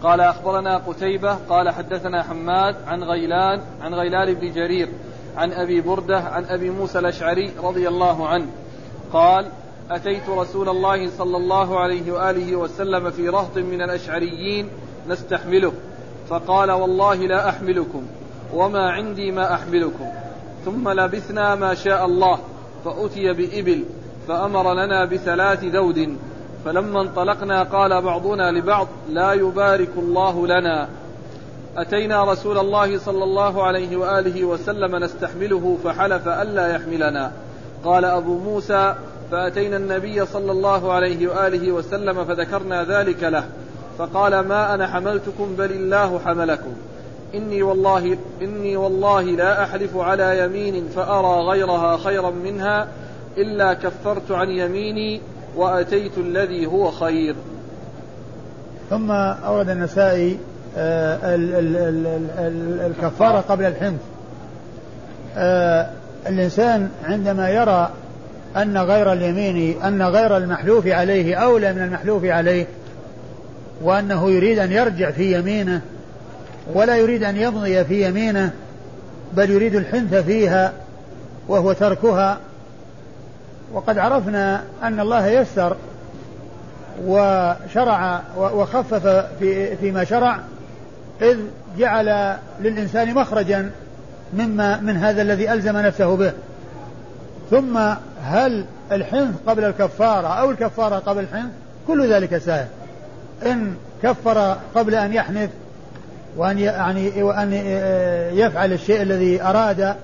[0.02, 4.88] قال أخبرنا قتيبة قال حدثنا حماد عن غيلان عن غيلان بن جرير
[5.36, 8.46] عن أبي بردة عن أبي موسى الأشعري رضي الله عنه.
[9.12, 9.46] قال
[9.90, 14.68] أتيت رسول الله صلى الله عليه وآله وسلم في رهط من الأشعريين
[15.08, 15.72] نستحمله.
[16.28, 18.02] فقال والله لا أحملكم
[18.54, 20.06] وما عندي ما أحملكم.
[20.64, 22.38] ثم لبثنا ما شاء الله
[22.84, 23.84] فأتي بإبل
[24.28, 26.16] فأمر لنا بثلاث ذود
[26.64, 30.88] فلما انطلقنا قال بعضنا لبعض لا يبارك الله لنا.
[31.76, 37.32] أتينا رسول الله صلى الله عليه وآله وسلم نستحمله فحلف ألا يحملنا.
[37.84, 38.94] قال أبو موسى
[39.30, 43.44] فأتينا النبي صلى الله عليه وآله وسلم فذكرنا ذلك له.
[43.98, 46.74] فقال ما أنا حملتكم بل الله حملكم.
[47.34, 52.88] إني والله إني والله لا أحلف على يمين فأرى غيرها خيرا منها
[53.38, 55.20] إلا كفرت عن يميني
[55.56, 57.36] وأتيت الذي هو خير.
[58.90, 60.38] ثم أورد النسائي
[60.76, 61.18] آه،
[62.86, 64.00] الكفارة قبل الحنث
[65.36, 65.90] آه،
[66.26, 67.90] الإنسان عندما يرى
[68.56, 72.66] أن غير اليمين أن غير المحلوف عليه أولى من المحلوف عليه
[73.82, 75.80] وأنه يريد أن يرجع في يمينه
[76.74, 78.50] ولا يريد أن يمضي في يمينه
[79.32, 80.72] بل يريد الحنث فيها
[81.48, 82.38] وهو تركها
[83.74, 85.76] وقد عرفنا أن الله يسر
[87.04, 89.06] وشرع وخفف
[89.38, 90.38] في فيما شرع
[91.22, 91.38] إذ
[91.78, 93.70] جعل للإنسان مخرجا
[94.34, 96.32] مما من هذا الذي ألزم نفسه به.
[97.50, 97.78] ثم
[98.24, 101.50] هل الحنث قبل الكفارة أو الكفارة قبل الحنث؟
[101.86, 102.66] كل ذلك سائر
[103.46, 105.50] إن كفر قبل أن يحنث
[106.36, 107.52] وأن يعني وأن
[108.32, 109.94] يفعل الشيء الذي أراد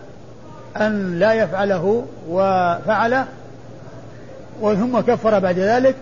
[0.77, 3.25] أن لا يفعله وفعله
[4.61, 5.95] وثم كفر بعد ذلك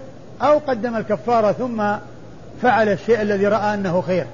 [0.43, 1.83] أو قدم الكفارة ثم
[2.63, 4.27] فعل الشيء الذي رأى أنه خير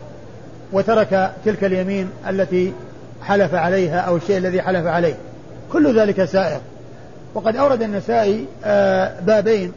[0.72, 2.72] وترك تلك اليمين التي
[3.22, 5.14] حلف عليها أو الشيء الذي حلف عليه.
[5.72, 6.60] كل ذلك سائر.
[7.34, 9.72] وقد أورد النسائي آه، بابين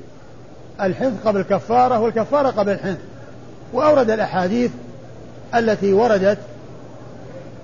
[0.81, 2.97] الحنث قبل الكفارة والكفارة قبل الحنث.
[3.73, 4.71] وأورد الأحاديث
[5.55, 6.37] التي وردت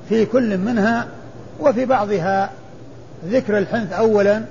[0.10, 1.08] في كل منها
[1.60, 2.50] وفي بعضها
[3.26, 4.41] ذكر الحنث أولا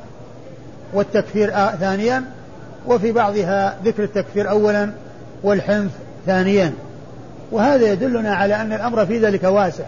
[0.92, 1.50] والتكفير
[1.80, 2.24] ثانيا
[2.86, 4.90] وفي بعضها ذكر التكفير أولا
[5.42, 5.90] والحنث
[6.26, 6.72] ثانيا.
[7.52, 9.84] وهذا يدلنا على أن الأمر في ذلك واسع.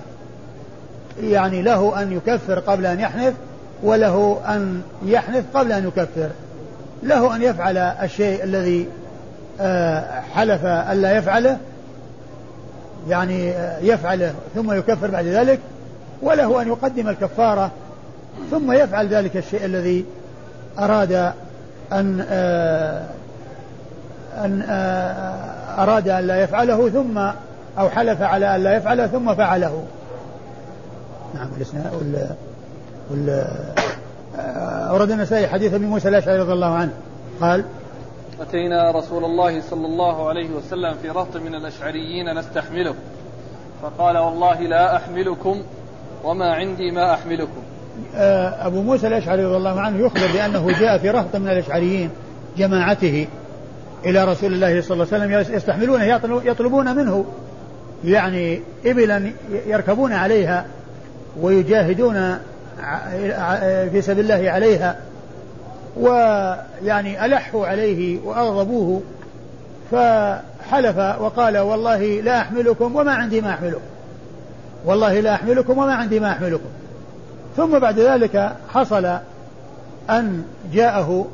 [1.23, 3.35] يعني له أن يكفر قبل أن يحنث
[3.83, 6.29] وله أن يحنث قبل أن يكفر.
[7.03, 8.89] له أن يفعل الشيء الذي
[10.35, 11.59] حلف ألا يفعله
[13.09, 15.59] يعني يفعله ثم يكفر بعد ذلك.
[16.23, 17.71] وله أن يقدم الكفارة
[18.51, 20.05] ثم يفعل ذلك الشيء الذي
[20.79, 21.33] أراد
[21.93, 23.07] أن آه،
[24.45, 27.19] أن آه، أراد أن لا يفعله ثم
[27.79, 29.85] أو حلف على أن لا يفعله ثم فعله.
[31.35, 32.29] نعم والإسناد وال
[33.11, 33.47] وال
[34.91, 36.93] أورد النسائي حديث أبي موسى الأشعري رضي الله عنه.
[37.41, 37.65] قال
[38.41, 42.95] أتينا رسول الله صلى الله عليه وسلم في رهط من الأشعريين نستحمله.
[43.83, 45.63] فقال والله لا أحملكم
[46.25, 47.63] وما عندي ما أحملكم.
[47.63, 47.74] آه،
[48.61, 52.11] أبو موسى الأشعري رضي الله عنه يخبر بأنه جاء في رهط من الأشعريين
[52.59, 53.27] جماعته
[54.07, 56.05] إلى رسول الله صلى الله عليه وسلم يستحملونه
[56.45, 57.25] يطلبون منه
[58.05, 59.33] يعني إبلا
[59.67, 60.67] يركبون عليها
[61.41, 62.39] ويجاهدون
[63.93, 64.97] في سبيل الله عليها
[65.97, 69.03] ويعني ألحوا عليه وأغضبوه
[69.91, 73.81] فحلف وقال والله لا أحملكم وما عندي ما أحملكم
[74.85, 76.69] والله لا أحملكم وما عندي ما أحملكم.
[77.57, 79.19] ثم بعد ذلك حصل
[80.11, 81.27] أن جاءه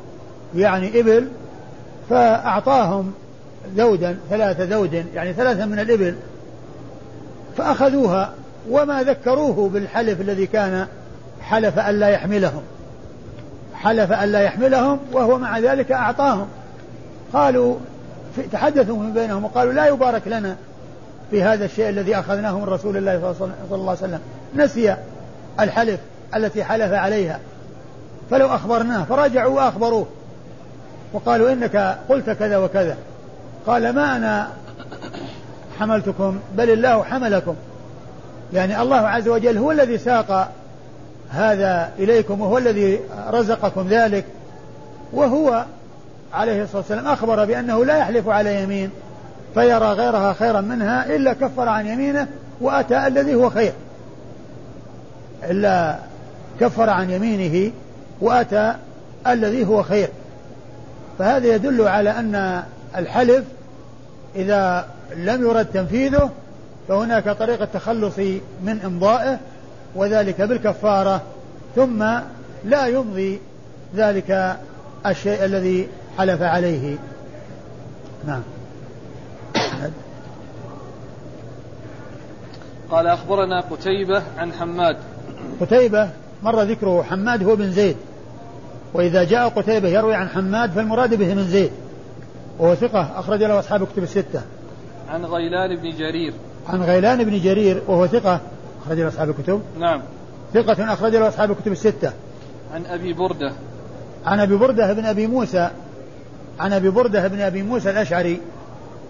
[0.55, 1.27] يعني إبل
[2.09, 3.13] فأعطاهم
[3.75, 6.15] ذودا ثلاثة ذود يعني ثلاثة من الإبل
[7.57, 8.33] فأخذوها
[8.69, 10.87] وما ذكروه بالحلف الذي كان
[11.41, 12.61] حلف ألا يحملهم.
[13.75, 16.47] حلف ألا يحملهم وهو مع ذلك أعطاهم.
[17.33, 17.75] قالوا
[18.51, 20.55] تحدثوا من بينهم وقالوا لا يبارك لنا
[21.31, 24.19] في هذا الشيء الذي أخذناه من رسول الله صلى الله عليه وسلم.
[24.55, 24.95] نسي
[25.59, 25.99] الحلف.
[26.35, 27.39] التي حلف عليها
[28.31, 30.07] فلو أخبرناه فرجعوا وأخبروه.
[31.13, 32.97] وقالوا إنك قلت كذا وكذا.
[33.67, 34.49] قال ما أنا
[35.79, 37.55] حملتكم بل الله حملكم.
[38.53, 40.51] يعني الله عز وجل هو الذي ساق
[41.31, 44.25] هذا إليكم وهو الذي رزقكم ذلك.
[45.13, 45.65] وهو
[46.33, 48.89] عليه الصلاة والسلام أخبر بأنه لا يحلف على يمين
[49.53, 52.27] فيرى غيرها خيرا منها إلا كفر عن يمينه
[52.61, 53.73] وأتى الذي هو خير.
[55.43, 55.95] إلا
[56.61, 57.71] كفر عن يمينه
[58.21, 58.75] وأتى
[59.27, 60.09] الذي هو خير.
[61.19, 62.63] فهذا يدل على أن
[62.95, 63.43] الحلف
[64.35, 66.29] إذا لم يرد تنفيذه
[66.87, 68.17] فهناك طريقة التخلص
[68.63, 69.39] من إمضائه
[69.95, 71.21] وذلك بالكفارة
[71.75, 72.03] ثم
[72.65, 73.39] لا يمضي
[73.95, 74.57] ذلك
[75.05, 76.97] الشيء الذي حلف عليه.
[78.27, 78.41] نعم.
[82.91, 84.97] قال أخبرنا قتيبة عن حماد.
[85.61, 86.09] قتيبة
[86.43, 87.97] مر ذكره حماد هو بن زيد.
[88.93, 91.71] وإذا جاء قتيبة يروي عن حماد فالمراد به من زيد.
[92.59, 94.41] وهو ثقة أخرج له أصحاب كتب الستة.
[95.09, 96.33] عن غيلان بن جرير.
[96.69, 98.39] عن غيلان بن جرير وهو ثقة
[98.85, 99.61] أخرج له أصحاب الكتب.
[99.79, 100.01] نعم.
[100.53, 102.11] ثقة أخرج له أصحاب الكتب الستة.
[102.73, 103.53] عن أبي بردة.
[104.25, 105.69] عن أبي بردة بن أبي موسى.
[106.59, 108.39] عن أبي بردة بن أبي موسى الأشعري.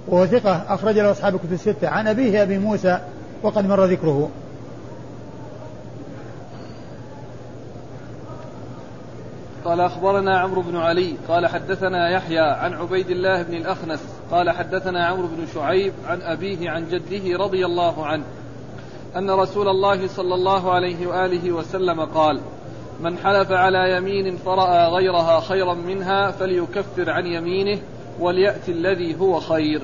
[0.07, 1.87] وهو ثقة أخرج له أصحاب الكتب الستة.
[1.87, 2.99] عن أبيه أبي موسى.
[3.43, 4.29] وقد مر ذكره.
[9.65, 13.99] قال أخبرنا عمرو بن علي قال حدثنا يحيى عن عبيد الله بن الأخنس
[14.31, 18.23] قال حدثنا عمرو بن شعيب عن أبيه عن جده رضي الله عنه
[19.17, 22.41] أن رسول الله صلى الله عليه وآله وسلم قال
[23.01, 27.79] من حلف على يمين فرأى غيرها خيرا منها فليكفر عن يمينه
[28.19, 29.81] وليأتي الذي هو خير.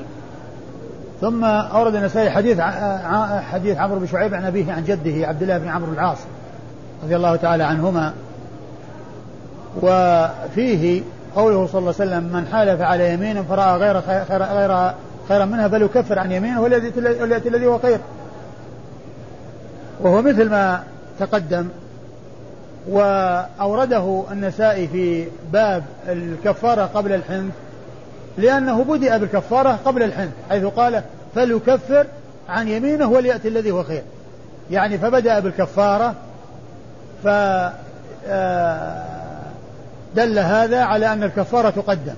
[1.22, 2.60] ثم أورد النسائي حديث
[3.52, 6.18] حديث عمرو بن شعيب عن أبيه عن جده عبد الله بن عمرو العاص
[7.04, 8.14] رضي الله تعالى عنهما
[9.82, 11.02] وفيه
[11.36, 14.94] قوله صلى الله عليه وسلم من حالف على يمين فرأى غير خير غير
[15.30, 18.00] خيرا منها فليكفر عن يمينه وليأتي الذي هو خير.
[20.02, 20.84] وهو مثل ما
[21.20, 21.68] تقدم
[22.90, 27.54] وأورده النسائي في باب الكفارة قبل الحنث
[28.38, 31.04] لأنه بدأ بالكفارة قبل الحنث حيث قال
[31.36, 32.06] فليكفر
[32.50, 34.04] عن يمينه وليأتي الذي هو خير.
[34.72, 36.16] يعني فبدأ بالكفارة
[37.24, 37.28] ف
[38.30, 39.17] آه،
[40.18, 42.14] دل هذا على أن الكفارة تقدم.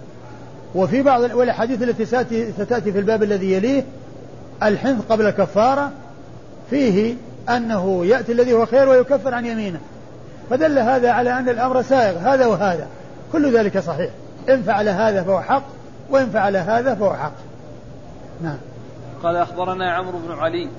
[0.76, 2.06] وفي بعض والأحاديث التي
[2.52, 3.84] ستأتي في الباب الذي يليه
[4.64, 5.92] الحنث قبل الكفارة
[6.70, 7.16] فيه
[7.50, 9.80] أنه يأتي الذي هو خير ويكفر عن يمينه.
[10.50, 12.88] فدل هذا على أن الأمر سائغ هذا وهذا.
[13.32, 14.10] كل ذلك صحيح.
[14.50, 15.64] إن فعل هذا فهو حق
[16.10, 17.34] وإن فعل هذا فهو حق.
[18.44, 18.58] نعم.
[19.24, 20.70] قال أخبرنا عمرو بن علي.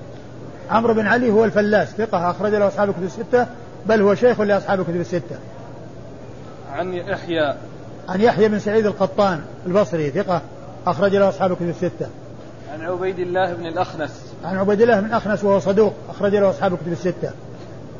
[0.71, 3.47] عمرو بن علي هو الفلاس ثقة أخرج له أصحاب الكتب الستة
[3.85, 5.35] بل هو شيخ لأصحاب الكتب الستة.
[6.71, 7.53] عن يحيى.
[8.09, 10.41] عن يحيى بن سعيد القطان البصري ثقة
[10.87, 12.07] أخرج له أصحاب الكتب الستة.
[12.73, 14.33] عن عبيد الله بن الأخنس.
[14.43, 17.31] عن عبيد الله بن الأخنس وهو صدوق أخرج له أصحاب الكتب الستة.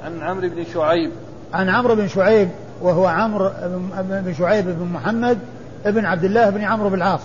[0.05, 1.11] عن عمرو بن شعيب.
[1.53, 2.49] عن عمرو بن شعيب
[2.81, 3.51] وهو عمرو
[3.99, 5.37] بن شعيب بن محمد
[5.85, 7.21] بن عبد الله بن عمرو بن العاص.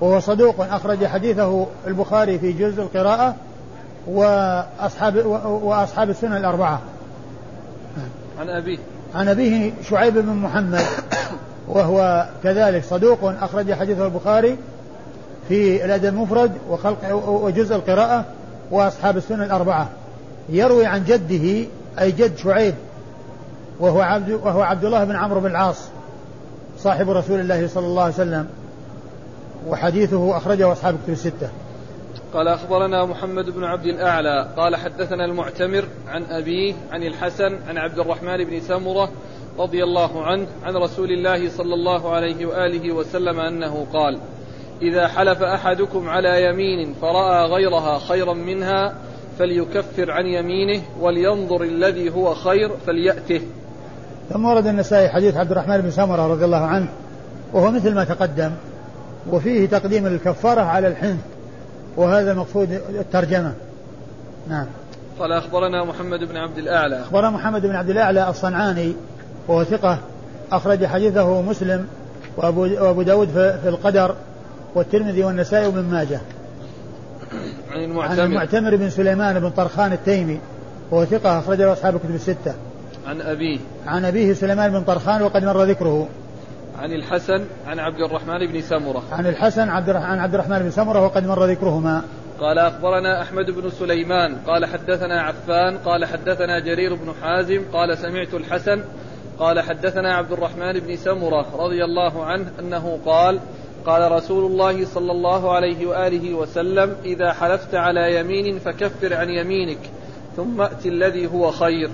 [0.00, 3.34] وهو صدوق أخرج حديثه البخاري في جزء القراءة
[4.06, 6.80] وأصحاب وأصحاب السنة الأربعة.
[8.40, 8.78] عن أبيه.
[9.16, 10.82] عن أبيه شعيب بن محمد
[11.68, 14.56] وهو كذلك صدوق أخرج حديثه البخاري
[15.48, 18.24] في الأدب المفرد وخلق وجزء القراءة
[18.70, 19.88] وأصحاب السنة الأربعة.
[20.48, 21.66] يروي عن جده
[22.00, 22.74] أي جد شعيب
[23.80, 25.78] وهو عبد وهو عبد الله بن عمرو بن العاص
[26.78, 28.46] صاحب رسول الله صلى الله عليه وسلم
[29.68, 31.48] وحديثه أخرجه أصحاب كتب الستة.
[32.36, 37.98] قال أخبرنا محمد بن عبد الأعلى قال حدثنا المعتمر عن أبيه عن الحسن عن عبد
[37.98, 39.10] الرحمن بن سمرة
[39.58, 44.18] رضي الله عنه عن رسول الله صلى الله عليه وآله وسلم أنه قال
[44.82, 48.94] إذا حلف أحدكم على يمين فرأى غيرها خيرا منها
[49.38, 53.40] فليكفر عن يمينه ولينظر الذي هو خير فليأته.
[54.28, 56.88] ثم ورد النسائي حديث عبد الرحمن بن سمرة رضي الله عنه
[57.52, 58.50] وهو مثل ما تقدم
[59.30, 61.35] وفيه تقديم الكفارة على الحنث.
[61.96, 63.52] وهذا مقصود الترجمة.
[64.48, 64.66] نعم.
[65.18, 67.00] قال أخبرنا محمد بن عبد الأعلى.
[67.00, 68.94] أخبرنا محمد بن عبد الأعلى الصنعاني
[69.48, 69.98] وهو ثقة
[70.52, 71.86] أخرج حديثه مسلم
[72.36, 73.28] وأبو, وأبو داود
[73.62, 74.14] في القدر
[74.74, 76.20] والترمذي والنسائي وابن ماجه.
[77.70, 78.20] عن المعتمر.
[78.20, 80.40] عن المعتمر بن سليمان بن طرخان التيمي
[80.90, 82.54] وهو ثقة أخرجه أصحاب الكتب الستة.
[83.06, 83.58] عن أبيه.
[83.86, 86.08] عن أبيه سليمان بن طرخان وقد مر ذكره.
[86.78, 89.02] عن الحسن عن عبد الرحمن بن سمرة.
[89.12, 92.02] عن الحسن عبد عن عبد الرحمن بن سمرة وقد مر ذكرهما.
[92.40, 98.34] قال أخبرنا أحمد بن سليمان قال حدثنا عفان قال حدثنا جرير بن حازم قال سمعت
[98.34, 98.84] الحسن
[99.38, 103.40] قال حدثنا عبد الرحمن بن سمرة رضي الله عنه أنه قال
[103.86, 109.78] قال رسول الله صلى الله عليه وآله وسلم إذا حلفت على يمين فكفر عن يمينك
[110.36, 111.90] ثم أت الذي هو خير.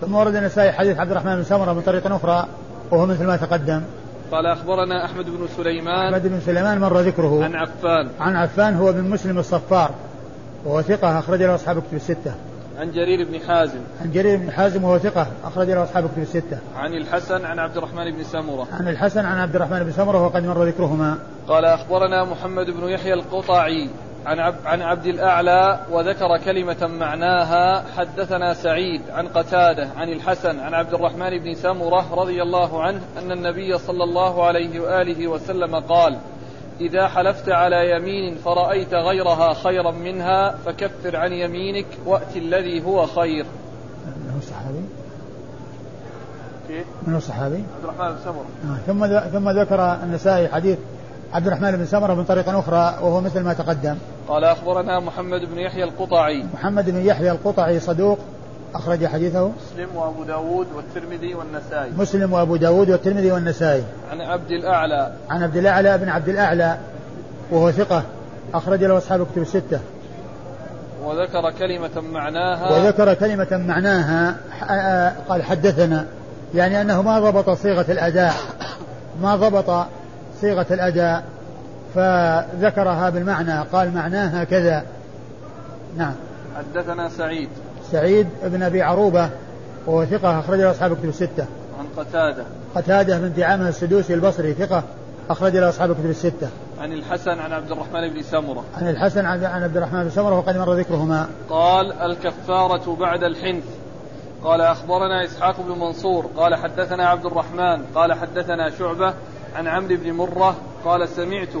[0.00, 2.46] ثم ورد النسائي حديث عبد الرحمن بن سمرة من طريق أخرى.
[2.90, 3.82] وهو مثل ما تقدم.
[4.32, 7.44] قال أخبرنا أحمد بن سليمان أحمد بن سليمان مر ذكره.
[7.44, 8.08] عن عفان.
[8.20, 9.90] عن عفان هو بن مسلم الصفار
[10.64, 12.34] وهو ثقة أخرج له أصحاب كتب الستة.
[12.78, 13.78] عن جرير بن حازم.
[14.00, 16.58] عن جرير بن حازم وهو ثقة أخرج له أصحاب كتب الستة.
[16.76, 18.66] عن الحسن عن عبد الرحمن بن سمرة.
[18.72, 21.18] عن الحسن عن عبد الرحمن بن سمرة وقد مر ذكرهما.
[21.48, 23.90] قال أخبرنا محمد بن يحيى القطعي
[24.26, 30.94] عن عن عبد الأعلى وذكر كلمة معناها حدثنا سعيد عن قتادة عن الحسن عن عبد
[30.94, 36.18] الرحمن بن سمرة رضي الله عنه أن النبي صلى الله عليه وآله وسلم قال
[36.80, 43.46] إذا حلفت على يمين فرأيت غيرها خيرا منها فكفر عن يمينك وأت الذي هو خير
[44.06, 44.82] من هو الصحابي؟
[47.06, 48.78] من هو الصحابي؟ عبد الرحمن بن سمرة آه.
[48.86, 50.78] ثم ثم ذكر النسائي حديث
[51.32, 53.96] عبد الرحمن بن سمرة من طريق أخرى وهو مثل ما تقدم.
[54.28, 56.44] قال أخبرنا محمد بن يحيى القطعي.
[56.54, 58.18] محمد بن يحيى القطعي صدوق
[58.74, 59.50] أخرج حديثه.
[59.72, 61.90] مسلم وأبو داود والترمذي والنسائي.
[61.96, 63.84] مسلم وأبو داود والترمذي والنسائي.
[64.10, 65.12] عن عبد الأعلى.
[65.30, 66.78] عن عبد الأعلى بن عبد الأعلى
[67.50, 68.02] وهو ثقة
[68.54, 69.80] أخرج له أصحاب كتب الستة.
[71.04, 72.72] وذكر كلمة معناها.
[72.72, 74.36] وذكر كلمة معناها
[75.28, 76.06] قال حدثنا
[76.54, 78.34] يعني أنه ما ضبط صيغة الأداء
[79.22, 79.86] ما ضبط
[80.42, 81.24] صيغة الأداء
[81.94, 84.84] فذكرها بالمعنى قال معناها كذا
[85.96, 86.14] نعم.
[86.56, 87.48] حدثنا سعيد.
[87.92, 89.30] سعيد بن أبي عروبة
[89.86, 91.46] وهو ثقة أخرج له أصحاب الكتب الستة.
[91.78, 92.44] عن قتادة.
[92.74, 94.82] قتادة بن دعامة السدوسي البصري ثقة
[95.30, 96.48] أخرج له أصحاب الكتب الستة.
[96.80, 98.64] عن الحسن عن عبد الرحمن بن سمرة.
[98.76, 101.28] عن الحسن عن عبد الرحمن بن سمرة وقد مر ذكرهما.
[101.50, 103.64] قال الكفارة بعد الحنث.
[104.44, 106.30] قال أخبرنا إسحاق بن منصور.
[106.36, 107.82] قال حدثنا عبد الرحمن.
[107.94, 109.14] قال حدثنا شعبة.
[109.56, 111.54] عن عمرو بن مرة قال سمعت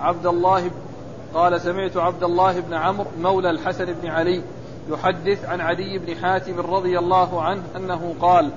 [0.00, 0.70] عبد الله
[1.34, 4.42] قال سمعت عبد الله بن عمرو مولى الحسن بن علي
[4.90, 8.50] يحدث عن علي بن حاتم رضي الله عنه أنه قال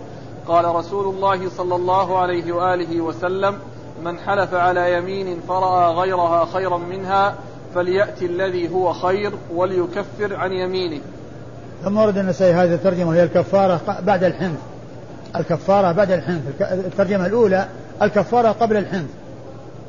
[0.48, 3.60] قال رسول الله صلى الله عليه وآله وسلم
[4.04, 7.36] من حلف على يمين فرأى غيرها خيرا منها
[7.76, 11.02] فليأتي الذي هو خير وليكفر عن يمينه.
[11.84, 14.60] ثم ورد النسائي هذه الترجمة وهي الكفارة بعد الحنث.
[15.36, 17.68] الكفارة بعد الحنث، الترجمة الأولى
[18.02, 19.10] الكفارة قبل الحنث.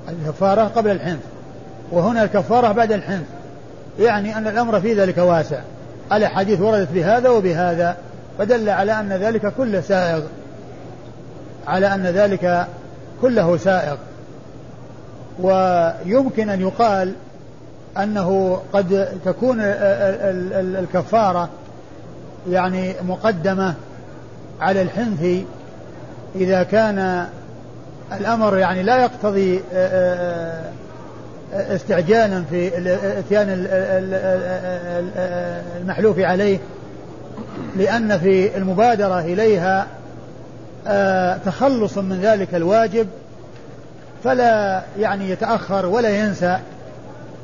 [0.08, 1.22] الكفارة قبل الحنث.
[1.92, 3.26] وهنا الكفارة بعد الحنث.
[3.98, 5.58] يعني أن الأمر في ذلك واسع.
[6.12, 7.96] الأحاديث وردت بهذا وبهذا
[8.38, 10.22] فدل على أن ذلك كله سائغ
[11.66, 12.66] على أن ذلك
[13.22, 13.96] كله سائغ
[15.40, 17.12] ويمكن أن يقال
[17.98, 19.56] أنه قد تكون
[20.80, 21.48] الكفارة
[22.50, 23.74] يعني مقدمة
[24.60, 25.44] على الحنث
[26.34, 27.26] إذا كان
[28.12, 29.62] الأمر يعني لا يقتضي
[31.52, 32.68] استعجالا في
[33.18, 33.66] إتيان
[35.80, 36.58] المحلوف عليه.
[37.76, 39.86] لأن في المبادرة إليها
[40.88, 43.06] آه، تخلص من ذلك الواجب
[44.24, 46.58] فلا يعني يتأخر ولا ينسى.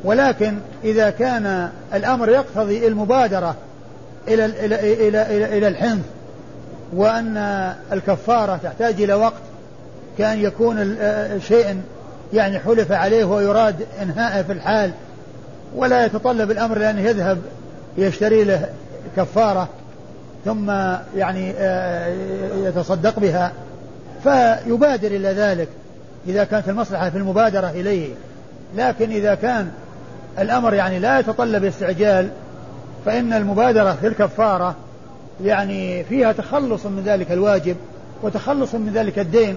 [0.04, 3.54] ولكن إذا كان الأمر يقتضي المبادرة
[4.28, 6.04] إلى إلى إلى, إلى الحنث
[6.92, 7.36] وأن
[7.92, 9.42] الكفارة تحتاج إلى وقت
[10.18, 10.96] كان يكون
[11.40, 11.80] شيء
[12.32, 14.90] يعني حلف عليه ويراد إنهاءه في الحال
[15.76, 17.38] ولا يتطلب الأمر لأنه يذهب
[17.98, 18.68] يشتري له
[19.16, 19.68] كفارة
[20.44, 20.70] ثم
[21.16, 22.14] يعني آه،
[22.56, 23.52] يتصدق بها.
[24.22, 25.68] فيبادر إلى ذلك
[26.26, 28.08] إذا كانت المصلحة في المبادرة إليه.
[28.76, 29.70] لكن إذا كان
[30.38, 32.28] الأمر يعني لا يتطلب استعجال
[33.06, 34.76] فإن المبادرة في الكفارة
[35.44, 37.76] يعني فيها تخلص من ذلك الواجب
[38.22, 39.56] وتخلص من ذلك الدين.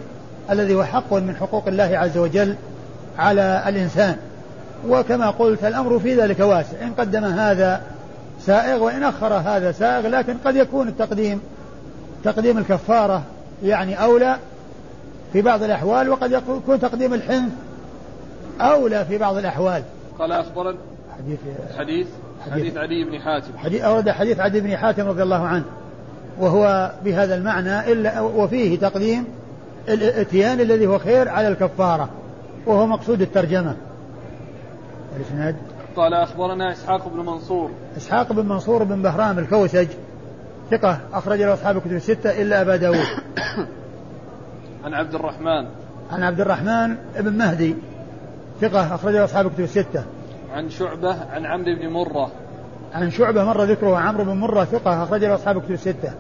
[0.52, 2.56] الذي هو حق من حقوق الله عز وجل
[3.18, 4.16] على الإنسان.
[4.88, 6.82] وكما قلت الأمر في ذلك واسع.
[6.82, 7.82] إن قدم هذا
[8.42, 11.42] سائغ وإن أخر هذا سائغ لكن قد يكون التقديم
[12.24, 13.24] تقديم الكفارة
[13.64, 14.38] يعني أولى
[15.34, 17.52] في بعض الأحوال وقد يكون تقديم الحنث
[18.62, 19.84] أولى في بعض الأحوال.
[20.20, 20.78] قال أخبرنا
[21.18, 21.40] حديث
[21.78, 22.08] حديث.
[22.52, 23.58] حديث علي بن حاتم.
[23.58, 25.64] حديث أورد حديث علي بن حاتم رضي الله عنه
[26.40, 29.26] وهو بهذا المعنى إلا وفيه تقديم
[29.90, 32.10] الاتيان الذي هو خير على الكفارة
[32.66, 33.76] وهو مقصود الترجمة.
[35.16, 35.56] الإسناد؟
[35.96, 37.72] قال أخبرنا إسحاق بن منصور.
[37.98, 39.88] إسحاق بن منصور بن بهرام الكوسج
[40.72, 43.06] ثقة أخرج له أصحاب الكتب الستة إلا أبا داود.
[44.84, 45.68] عن عبد الرحمن.
[46.12, 47.76] عن عبد الرحمن بن مهدي
[48.62, 50.04] ثقة أخرج له أصحاب الكتب الستة.
[50.54, 52.32] عن شعبة عن عمرو بن مرة.
[52.94, 56.14] عن شعبة مر ذكره عمرو بن مرة ثقة أخرج له أصحاب الكتب الستة.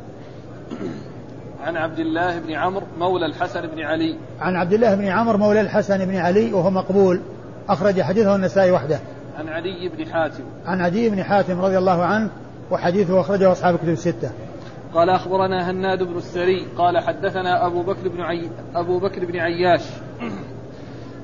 [1.66, 4.16] عن عبد الله بن عمرو مولى الحسن بن علي.
[4.42, 7.22] عن عبد الله بن عمرو مولى الحسن بن علي وهو مقبول.
[7.70, 9.00] أخرج حديثه النسائي وحده.
[9.38, 10.44] عن علي بن حاتم.
[10.66, 12.30] عن عدي بن حاتم رضي الله عنه
[12.72, 14.32] وحديثه أخرجه أصحاب الكتب الستة.
[14.94, 16.68] قال أخبرنا هناد بن السري.
[16.78, 18.50] قال حدثنا أبو بكر بن عي...
[18.76, 19.84] أبو بكر بن عياش.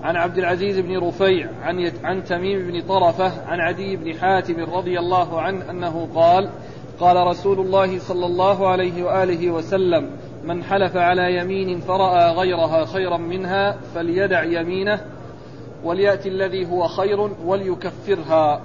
[0.03, 2.05] عن عبد العزيز بن رفيع عن يت...
[2.05, 6.49] عن تميم بن طرفة عن عدي بن حاتم رضي الله عنه أنه قال
[6.99, 10.09] قال رسول الله صلى الله عليه وآله وسلم
[10.43, 15.01] من حلف على يمين فرأى غيرها خيرا منها فليدع يمينه
[15.83, 18.61] وليأتي الذي هو خير وليكفرها.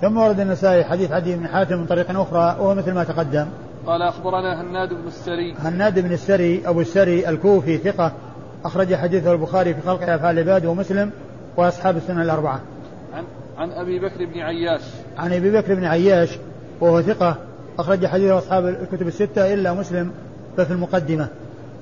[0.00, 3.46] ثم ورد النسائي حديث عدي بن حاتم من طريق أخرى وهو مثل ما تقدم.
[3.86, 5.54] قال أخبرنا هناد بن السري.
[5.58, 8.12] هناد بن السري أبو السري الكوفي ثقة
[8.64, 11.10] أخرج حديثه البخاري في خلق أفعال العباد ومسلم
[11.56, 12.60] وأصحاب السنة الأربعة.
[13.14, 13.24] عن
[13.58, 14.82] عن أبي بكر بن عياش.
[15.18, 16.38] عن أبي بكر بن عياش
[16.80, 17.36] وهو ثقة
[17.78, 20.10] أخرج حديثه أصحاب الكتب الستة إلا مسلم
[20.56, 21.28] ففي المقدمة.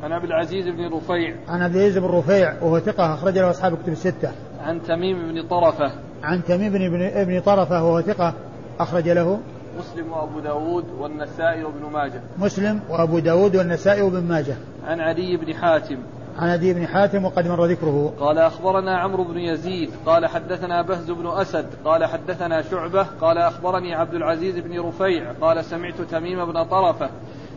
[0.02, 1.34] عن عبد العزيز بن رفيع.
[1.48, 4.30] عن عبد العزيز بن رفيع وهو ثقة أخرج له أصحاب الكتب الستة.
[4.64, 5.92] عن تميم بن طرفة.
[6.22, 8.34] عن تميم بن ابن طرفة وهو ثقة
[8.80, 9.40] أخرج له.
[9.78, 12.20] مسلم وأبو داود والنسائي وابن ماجه.
[12.38, 14.56] مسلم وأبو داود والنسائي وابن ماجه.
[14.86, 15.96] عن علي بن حاتم.
[16.38, 18.12] عن عدي بن حاتم وقد مر ذكره.
[18.20, 19.90] قال أخبرنا عمرو بن يزيد.
[20.06, 21.66] قال حدثنا بهز بن أسد.
[21.84, 23.02] قال حدثنا شعبة.
[23.02, 25.32] قال أخبرني عبد العزيز بن رفيع.
[25.40, 27.10] قال سمعت تميم بن طرفة.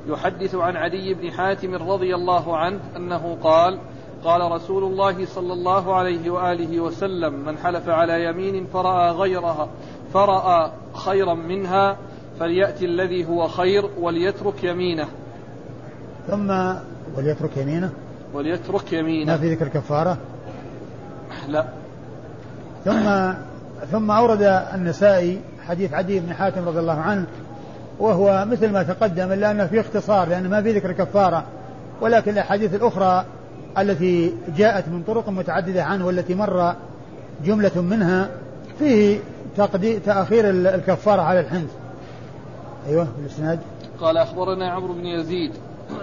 [0.08, 3.80] يحدث عن علي بن حاتم رضي الله عنه أنه قال
[4.24, 9.70] قال رسول الله صلى الله عليه وآله وسلم من حلف على يمين فرأى غيرها
[10.14, 11.98] فرأى خيرا منها
[12.40, 15.08] فليأتي الذي هو خير وليترك يمينه.
[16.28, 16.52] ثم
[17.18, 17.92] وليترك يمينه؟
[18.34, 19.32] وليترك يمينه.
[19.32, 20.18] ما في ذكر كفارة
[21.48, 21.66] لا.
[22.86, 23.34] ثم
[23.92, 24.42] ثم أورد
[24.74, 27.26] النسائي حديث عدي بن حاتم رضي الله عنه
[28.00, 31.44] وهو مثل ما تقدم إلا أنه في اختصار لأن ما في ذكر كفارة.
[32.02, 33.26] ولكن الأحاديث الأخرى
[33.78, 36.76] التي جاءت من طرق متعددة عنه والتي مر
[37.46, 38.30] جملة منها
[38.80, 39.20] فيه
[40.06, 41.72] تأخير الكفارة على الحنث.
[42.88, 43.60] أيوه الإسناد
[44.02, 45.52] قال أخبرنا عمرو بن يزيد.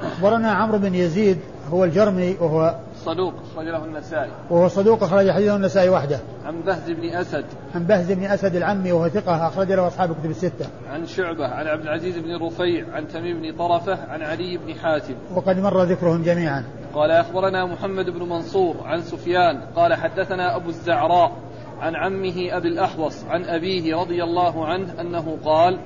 [0.02, 1.38] أخبرنا عمرو بن يزيد
[1.72, 2.74] هو الجرمي وهو
[3.04, 4.30] صدوق أخرج له النسائي.
[4.50, 6.18] وهو صدوق أخرج حديثه النسائي وحده.
[6.44, 7.44] عن بهز بن أسد.
[7.74, 10.66] عن بهز بن أسد العمي وهو ثقة أخرج له أصحاب الكتب الستة.
[10.92, 15.14] عن شعبة عن عبد العزيز بن رفيع عن تميم بن طرفة عن علي بن حاتم.
[15.34, 16.64] وقد مر ذكرهم جميعا.
[16.94, 19.60] قال أخبرنا محمد بن منصور عن سفيان.
[19.76, 21.32] قال حدثنا أبو الزعراء
[21.80, 25.78] عن عمه أبي الأحوص عن أبيه رضي الله عنه أنه قال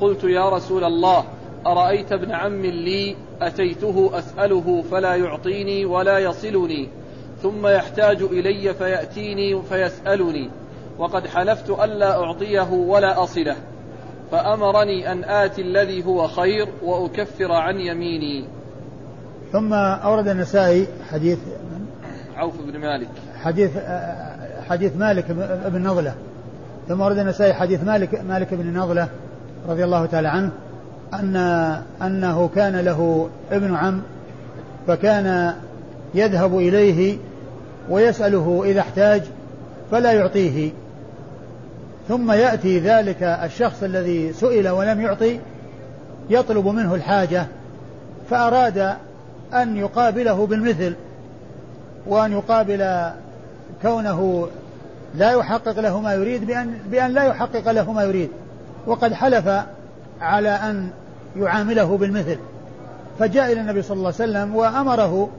[0.00, 1.24] قلت يا رسول الله
[1.68, 6.88] أرأيت ابن عم لي أتيته أسأله فلا يعطيني ولا يصلني
[7.42, 10.50] ثم يحتاج إلي فيأتيني فيسألني
[10.98, 13.56] وقد حلفت ألا أعطيه ولا أصله
[14.30, 18.44] فأمرني أن آتي الذي هو خير وأكفر عن يميني.
[19.52, 21.38] ثم أورد النسائي حديث
[22.36, 23.08] عوف بن مالك.
[23.34, 23.70] حديث
[24.68, 25.30] حديث مالك
[25.72, 26.14] بن نضلة
[26.88, 29.08] ثم أورد النسائي حديث مالك مالك بن نضلة
[29.68, 30.50] رضي الله تعالى عنه.
[31.14, 31.36] أن
[32.02, 34.02] أنه كان له ابن عم
[34.86, 35.54] فكان
[36.14, 37.18] يذهب إليه
[37.90, 39.22] ويسأله إذا احتاج
[39.90, 40.70] فلا يعطيه.
[42.08, 45.38] ثم يأتي ذلك الشخص الذي سئل ولم يعطي
[46.30, 47.46] يطلب منه الحاجة
[48.30, 48.94] فأراد
[49.54, 50.94] أن يقابله بالمثل
[52.06, 53.10] وأن يقابل
[53.82, 54.48] كونه
[55.14, 58.28] لا يحقق له ما يريد بأن, بأن لا يحقق له ما يريد.
[58.86, 59.48] وقد حلف
[60.20, 60.90] على أن
[61.36, 62.38] يعامله بالمثل.
[63.18, 65.30] فجاء إلى النبي صلى الله عليه وسلم وأمره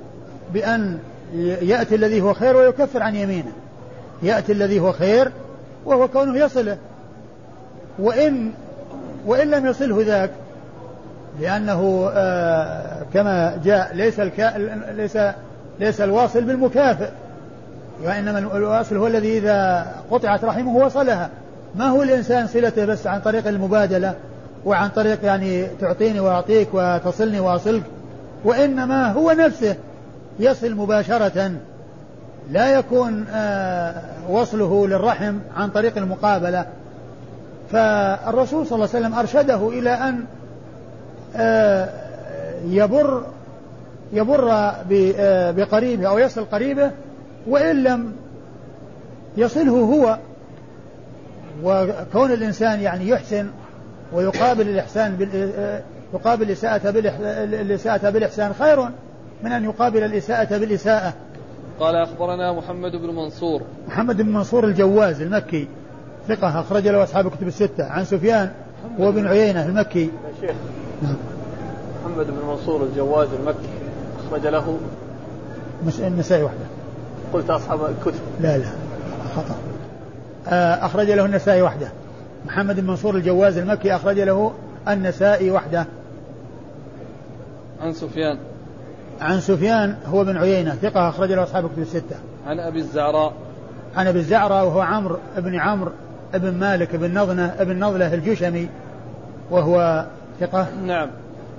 [0.53, 0.99] بأن
[1.61, 3.51] يأتي الذي هو خير ويكفر عن يمينه.
[4.23, 5.31] يأتي الذي هو خير
[5.85, 6.77] وهو كونه يصله.
[7.99, 8.51] وإن
[9.25, 10.31] وإن لم يصله ذاك
[11.39, 14.57] لأنه آه كما جاء ليس الكا
[14.91, 15.17] ليس
[15.79, 17.09] ليس الواصل بالمكافئ.
[18.03, 21.29] وإنما الواصل هو الذي إذا قطعت رحمه وصلها.
[21.75, 24.15] ما هو الإنسان صلته بس عن طريق المبادلة؟
[24.65, 27.83] وعن طريق يعني تعطيني وأعطيك وتصلني وأصلك
[28.43, 29.75] وإنما هو نفسه
[30.39, 31.51] يصل مباشرة
[32.51, 33.93] لا يكون آه
[34.29, 36.65] وصله للرحم عن طريق المقابلة.
[37.71, 40.23] فالرسول صلى الله عليه وسلم أرشده إلى أن
[41.35, 41.89] آه
[42.67, 43.23] يبر
[44.13, 46.91] يبر آه بقريبه أو يصل قريبه
[47.47, 48.11] وإن لم
[49.37, 50.17] يصله هو.
[51.63, 53.47] وكون الإنسان يعني يحسن
[54.13, 55.53] ويقابل الإحسان بال...
[56.13, 56.89] يقابل الإساءة
[57.61, 58.89] الإساءة بالإحسان خير
[59.43, 61.13] من أن يقابل الإساءة بالإساءة.
[61.79, 63.61] قال أخبرنا محمد بن منصور.
[63.87, 65.67] محمد بن منصور الجواز المكي
[66.27, 67.85] ثقة أخرج له أصحاب الكتب الستة.
[67.85, 68.51] عن سفيان
[68.99, 70.03] هو بن عيينة المكي.
[70.03, 70.09] يا
[70.41, 70.55] شيخ.
[71.01, 71.15] نعم.
[72.05, 73.69] محمد بن منصور الجواز المكي
[74.27, 74.77] أخرج له.
[75.99, 76.65] النسائي وحده.
[77.33, 78.19] قلت أصحاب الكتب.
[78.41, 78.65] لا لا
[79.35, 79.55] خطأ.
[80.85, 81.91] أخرج له النسائي وحده.
[82.45, 84.53] محمد بن منصور الجواز المكي أخرج له
[84.87, 85.85] النسائي وحده.
[87.81, 88.37] عن سفيان.
[89.21, 92.15] عن سفيان هو بن عيينة ثقة أخرج له أصحاب الكتب الستة.
[92.47, 93.33] عن أبي الزعراء.
[93.95, 95.91] عن أبي الزعراء وهو عمرو بن عمرو
[96.33, 98.69] بن مالك بن نضنة بن نضلة الجشمي
[99.51, 100.05] وهو
[100.39, 101.09] ثقة نعم.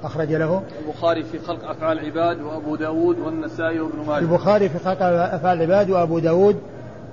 [0.04, 0.62] أخرج له.
[0.86, 4.18] البخاري في خلق أفعال العباد وأبو داود والنسائي وابن ماجه.
[4.18, 6.56] البخاري في خلق أفعال العباد وأبو داود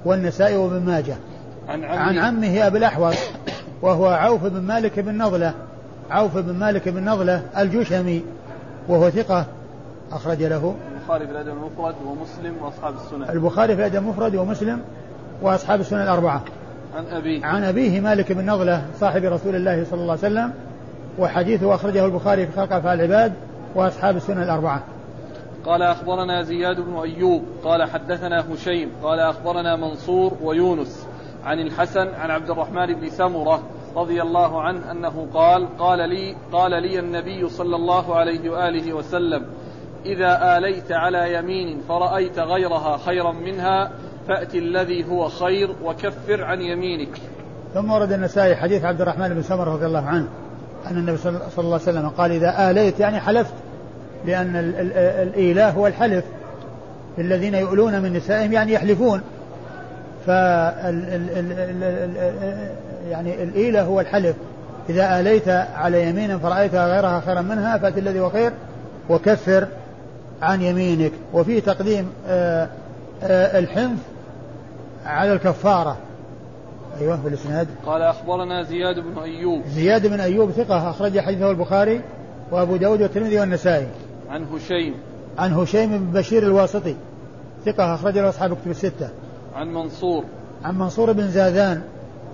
[0.06, 1.16] والنسائي وابن ماجه.
[1.68, 3.18] عن عمه, عن عمه أبي الأحوص.
[3.82, 5.54] وهو عوف بن مالك بن نضلة
[6.12, 8.24] عوف بن مالك بن نضلة الجشمي
[8.88, 9.46] وهو ثقة
[10.12, 10.76] أخرج له
[11.08, 13.30] البخاري في الأدب المفرد ومسلم وأصحاب السنن.
[13.30, 14.82] البخاري في الأدب المفرد ومسلم
[15.42, 16.42] وأصحاب السنن الأربعة.
[16.96, 17.46] عن أبيه.
[17.46, 20.54] عن أبيه مالك بن نضلة صاحب رسول الله صلى الله عليه وسلم
[21.20, 23.34] وحديثه أخرجه البخاري في خلق أفعال العباد
[23.76, 24.84] وأصحاب السنن الأربعة.
[25.66, 31.08] قال أخبرنا زياد بن أيوب قال حدثنا هشيم قال أخبرنا منصور ويونس.
[31.48, 33.64] عن الحسن عن عبد الرحمن بن سمرة
[33.96, 39.46] رضي الله عنه أنه قال قال لي قال لي النبي صلى الله عليه وآله وسلم
[40.06, 43.92] إذا آليت على يمين فرأيت غيرها خيرا منها
[44.28, 47.18] فأت الذي هو خير وكفر عن يمينك.
[47.74, 50.28] ثم ورد النسائي حديث عبد الرحمن بن سمرة رضي الله عنه
[50.92, 53.54] أن النبي صلى الله عليه وسلم قال إذا آليت يعني حلفت
[54.26, 54.56] لأن
[55.24, 56.26] الإيلاء هو الحلف.
[57.18, 59.22] الذين يؤلون من نسائهم يعني يحلفون.
[63.10, 64.36] يعني الإيلة هو الحلف
[64.90, 68.52] إذا آليت على يمين فرأيت غيرها خيرا منها فأت الذي هو خير
[69.10, 69.68] وكفر
[70.42, 72.70] عن يمينك وفي تقديم آآ
[73.24, 74.00] آآ الحنث
[75.06, 75.98] على الكفارة
[77.02, 82.02] أيوه في الإسناد قال أخبرنا زياد بن أيوب زياد بن أيوب ثقة أخرج حديثه البخاري
[82.52, 83.88] وأبو داود والترمذي والنسائي
[84.30, 84.94] عن هشيم
[85.38, 86.96] عن هشيم بن بشير الواسطي
[87.66, 89.10] ثقة أخرج له أصحاب الكتب الستة
[89.58, 90.24] عن منصور.
[90.66, 91.82] عن منصور بن زاذان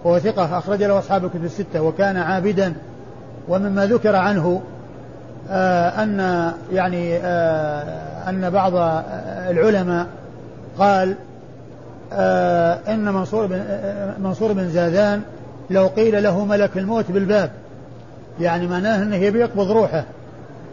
[0.04, 2.74] وهو ثقة أخرج له أصحاب الكتب الستة وكان عابدا.
[3.48, 4.62] ومما ذكر عنه
[5.50, 8.74] آه أن يعني آه أن بعض
[9.50, 10.08] العلماء
[10.78, 11.16] قال
[12.14, 13.64] آه إن منصور بن
[14.20, 15.22] منصور بن زاذان
[15.70, 17.52] لو قيل له ملك الموت بالباب
[18.40, 20.04] يعني معناه أنه يبي يقبض روحه.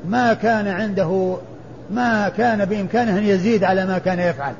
[0.09, 1.37] ما كان عنده
[1.91, 4.55] ما كان بإمكانه أن يزيد على ما كان يفعل.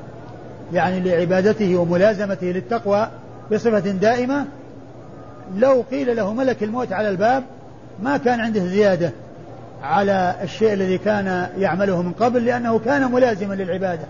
[0.73, 3.07] يعني لعبادته وملازمته للتقوى
[3.51, 4.45] بصفة دائمة
[5.57, 7.43] لو قيل له ملك الموت على الباب
[8.03, 9.11] ما كان عنده زيادة
[9.83, 14.05] على الشيء الذي كان يعمله من قبل لأنه كان ملازما للعبادة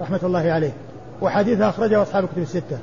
[0.00, 0.72] رحمة الله عليه.
[1.20, 2.78] وحديث أخرجه أصحاب الكتب الستة.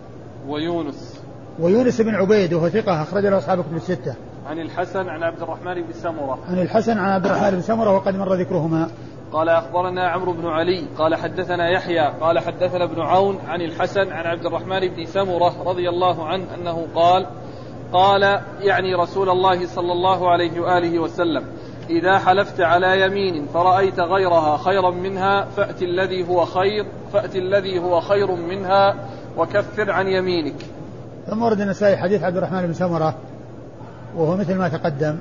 [0.48, 1.20] ويونس.
[1.60, 4.16] ويونس بن عبيد وهو ثقة أخرج له أصحاب الكتب الستة.
[4.48, 6.40] عن الحسن عن عبد الرحمن بن سمرة.
[6.50, 8.90] عن الحسن عن عبد الرحمن بن سمرة وقد مر ذكرهما.
[9.34, 14.26] قال أخبرنا عمرو بن علي قال حدثنا يحيى قال حدثنا ابن عون عن الحسن عن
[14.26, 17.26] عبد الرحمن بن سمرة رضي الله عنه أنه قال
[17.94, 21.46] قال يعني رسول الله صلى الله عليه وآله وسلم
[21.90, 28.02] إذا حلفت على يمين فرأيت غيرها خيرا منها فأت الذي هو خير فأت الذي هو
[28.02, 28.96] خير منها
[29.38, 30.66] وكفر عن يمينك.
[31.28, 33.16] ثم ورد النسائي حديث عبد الرحمن بن سمرة
[34.16, 35.18] وهو مثل ما تقدم.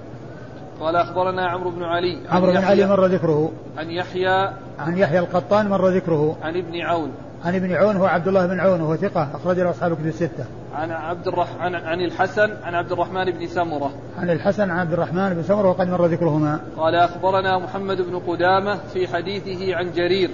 [0.81, 5.69] قال أخبرنا عمرو بن علي عمرو بن علي مر ذكره عن يحيى عن يحيى القطان
[5.69, 7.13] مر ذكره عن ابن عون
[7.45, 10.45] عن ابن عون هو عبد الله بن عون وهو ثقة أخرج له أصحاب كتب الستة.
[10.75, 11.49] عن عبد الرح...
[11.61, 11.75] عن...
[11.75, 13.91] عن الحسن عن عبد الرحمن بن سمرة.
[14.19, 16.61] عن الحسن عن عبد الرحمن بن سمرة وقد مر ذكرهما.
[16.77, 20.31] قال أخبرنا محمد بن قدامة في حديثه عن جرير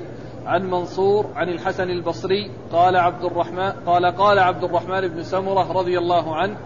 [0.47, 5.99] عن منصور عن الحسن البصري قال عبد الرحمن قال قال عبد الرحمن بن سمرة رضي
[5.99, 6.57] الله عنه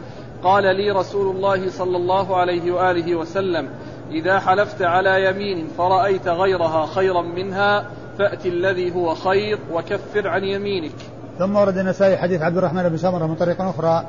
[0.43, 3.68] قال لي رسول الله صلى الله عليه وآله وسلم
[4.11, 7.84] إذا حلفت على يمين فرأيت غيرها خيرا منها
[8.18, 10.95] فأت الذي هو خير وكفر عن يمينك.
[11.38, 14.05] ثم ورد النسائي حديث عبد الرحمن بن سمرة من طريق أخرى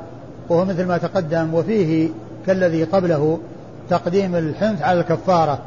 [0.48, 2.08] وهو مثل ما تقدم وفيه
[2.46, 3.38] كالذي قبله
[3.90, 5.58] تقديم الحنث على الكفارة.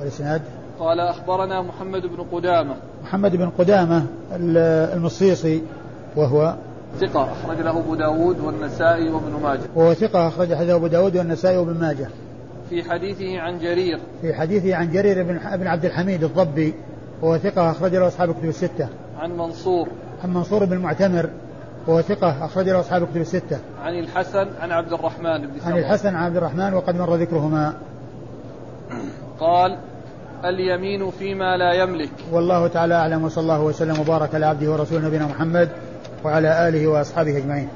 [0.00, 0.42] والإسناد؟
[0.80, 2.74] قال أخبرنا محمد بن قدامة.
[3.04, 4.06] محمد بن قدامة
[4.94, 5.62] المصيصي
[6.16, 6.54] وهو
[7.00, 11.56] ثقة أخرج له أبو داود والنسائي وابن ماجه وهو ثقة أخرج حديث أبو داود والنسائي
[11.56, 12.08] وابن ماجه
[12.70, 16.74] في حديثه عن جرير في حديثه عن جرير بن بن عبد الحميد الضبي
[17.22, 18.88] وهو ثقة أخرج له أصحاب الكتب الستة.
[19.18, 19.88] عن منصور
[20.24, 21.30] عن منصور بن المعتمر
[21.86, 23.58] وهو ثقة أخرج له أصحاب الكتب الستة.
[23.82, 27.74] عن الحسن عن عبد الرحمن بن عن الحسن عن عبد الرحمن وقد مر ذكرهما.
[29.40, 29.78] قال
[30.44, 32.10] اليمين فيما لا يملك.
[32.32, 35.68] والله تعالى أعلم وصلى الله وسلم وبارك على عبده ورسوله نبينا محمد
[36.24, 37.68] وعلى آله وأصحابه أجمعين.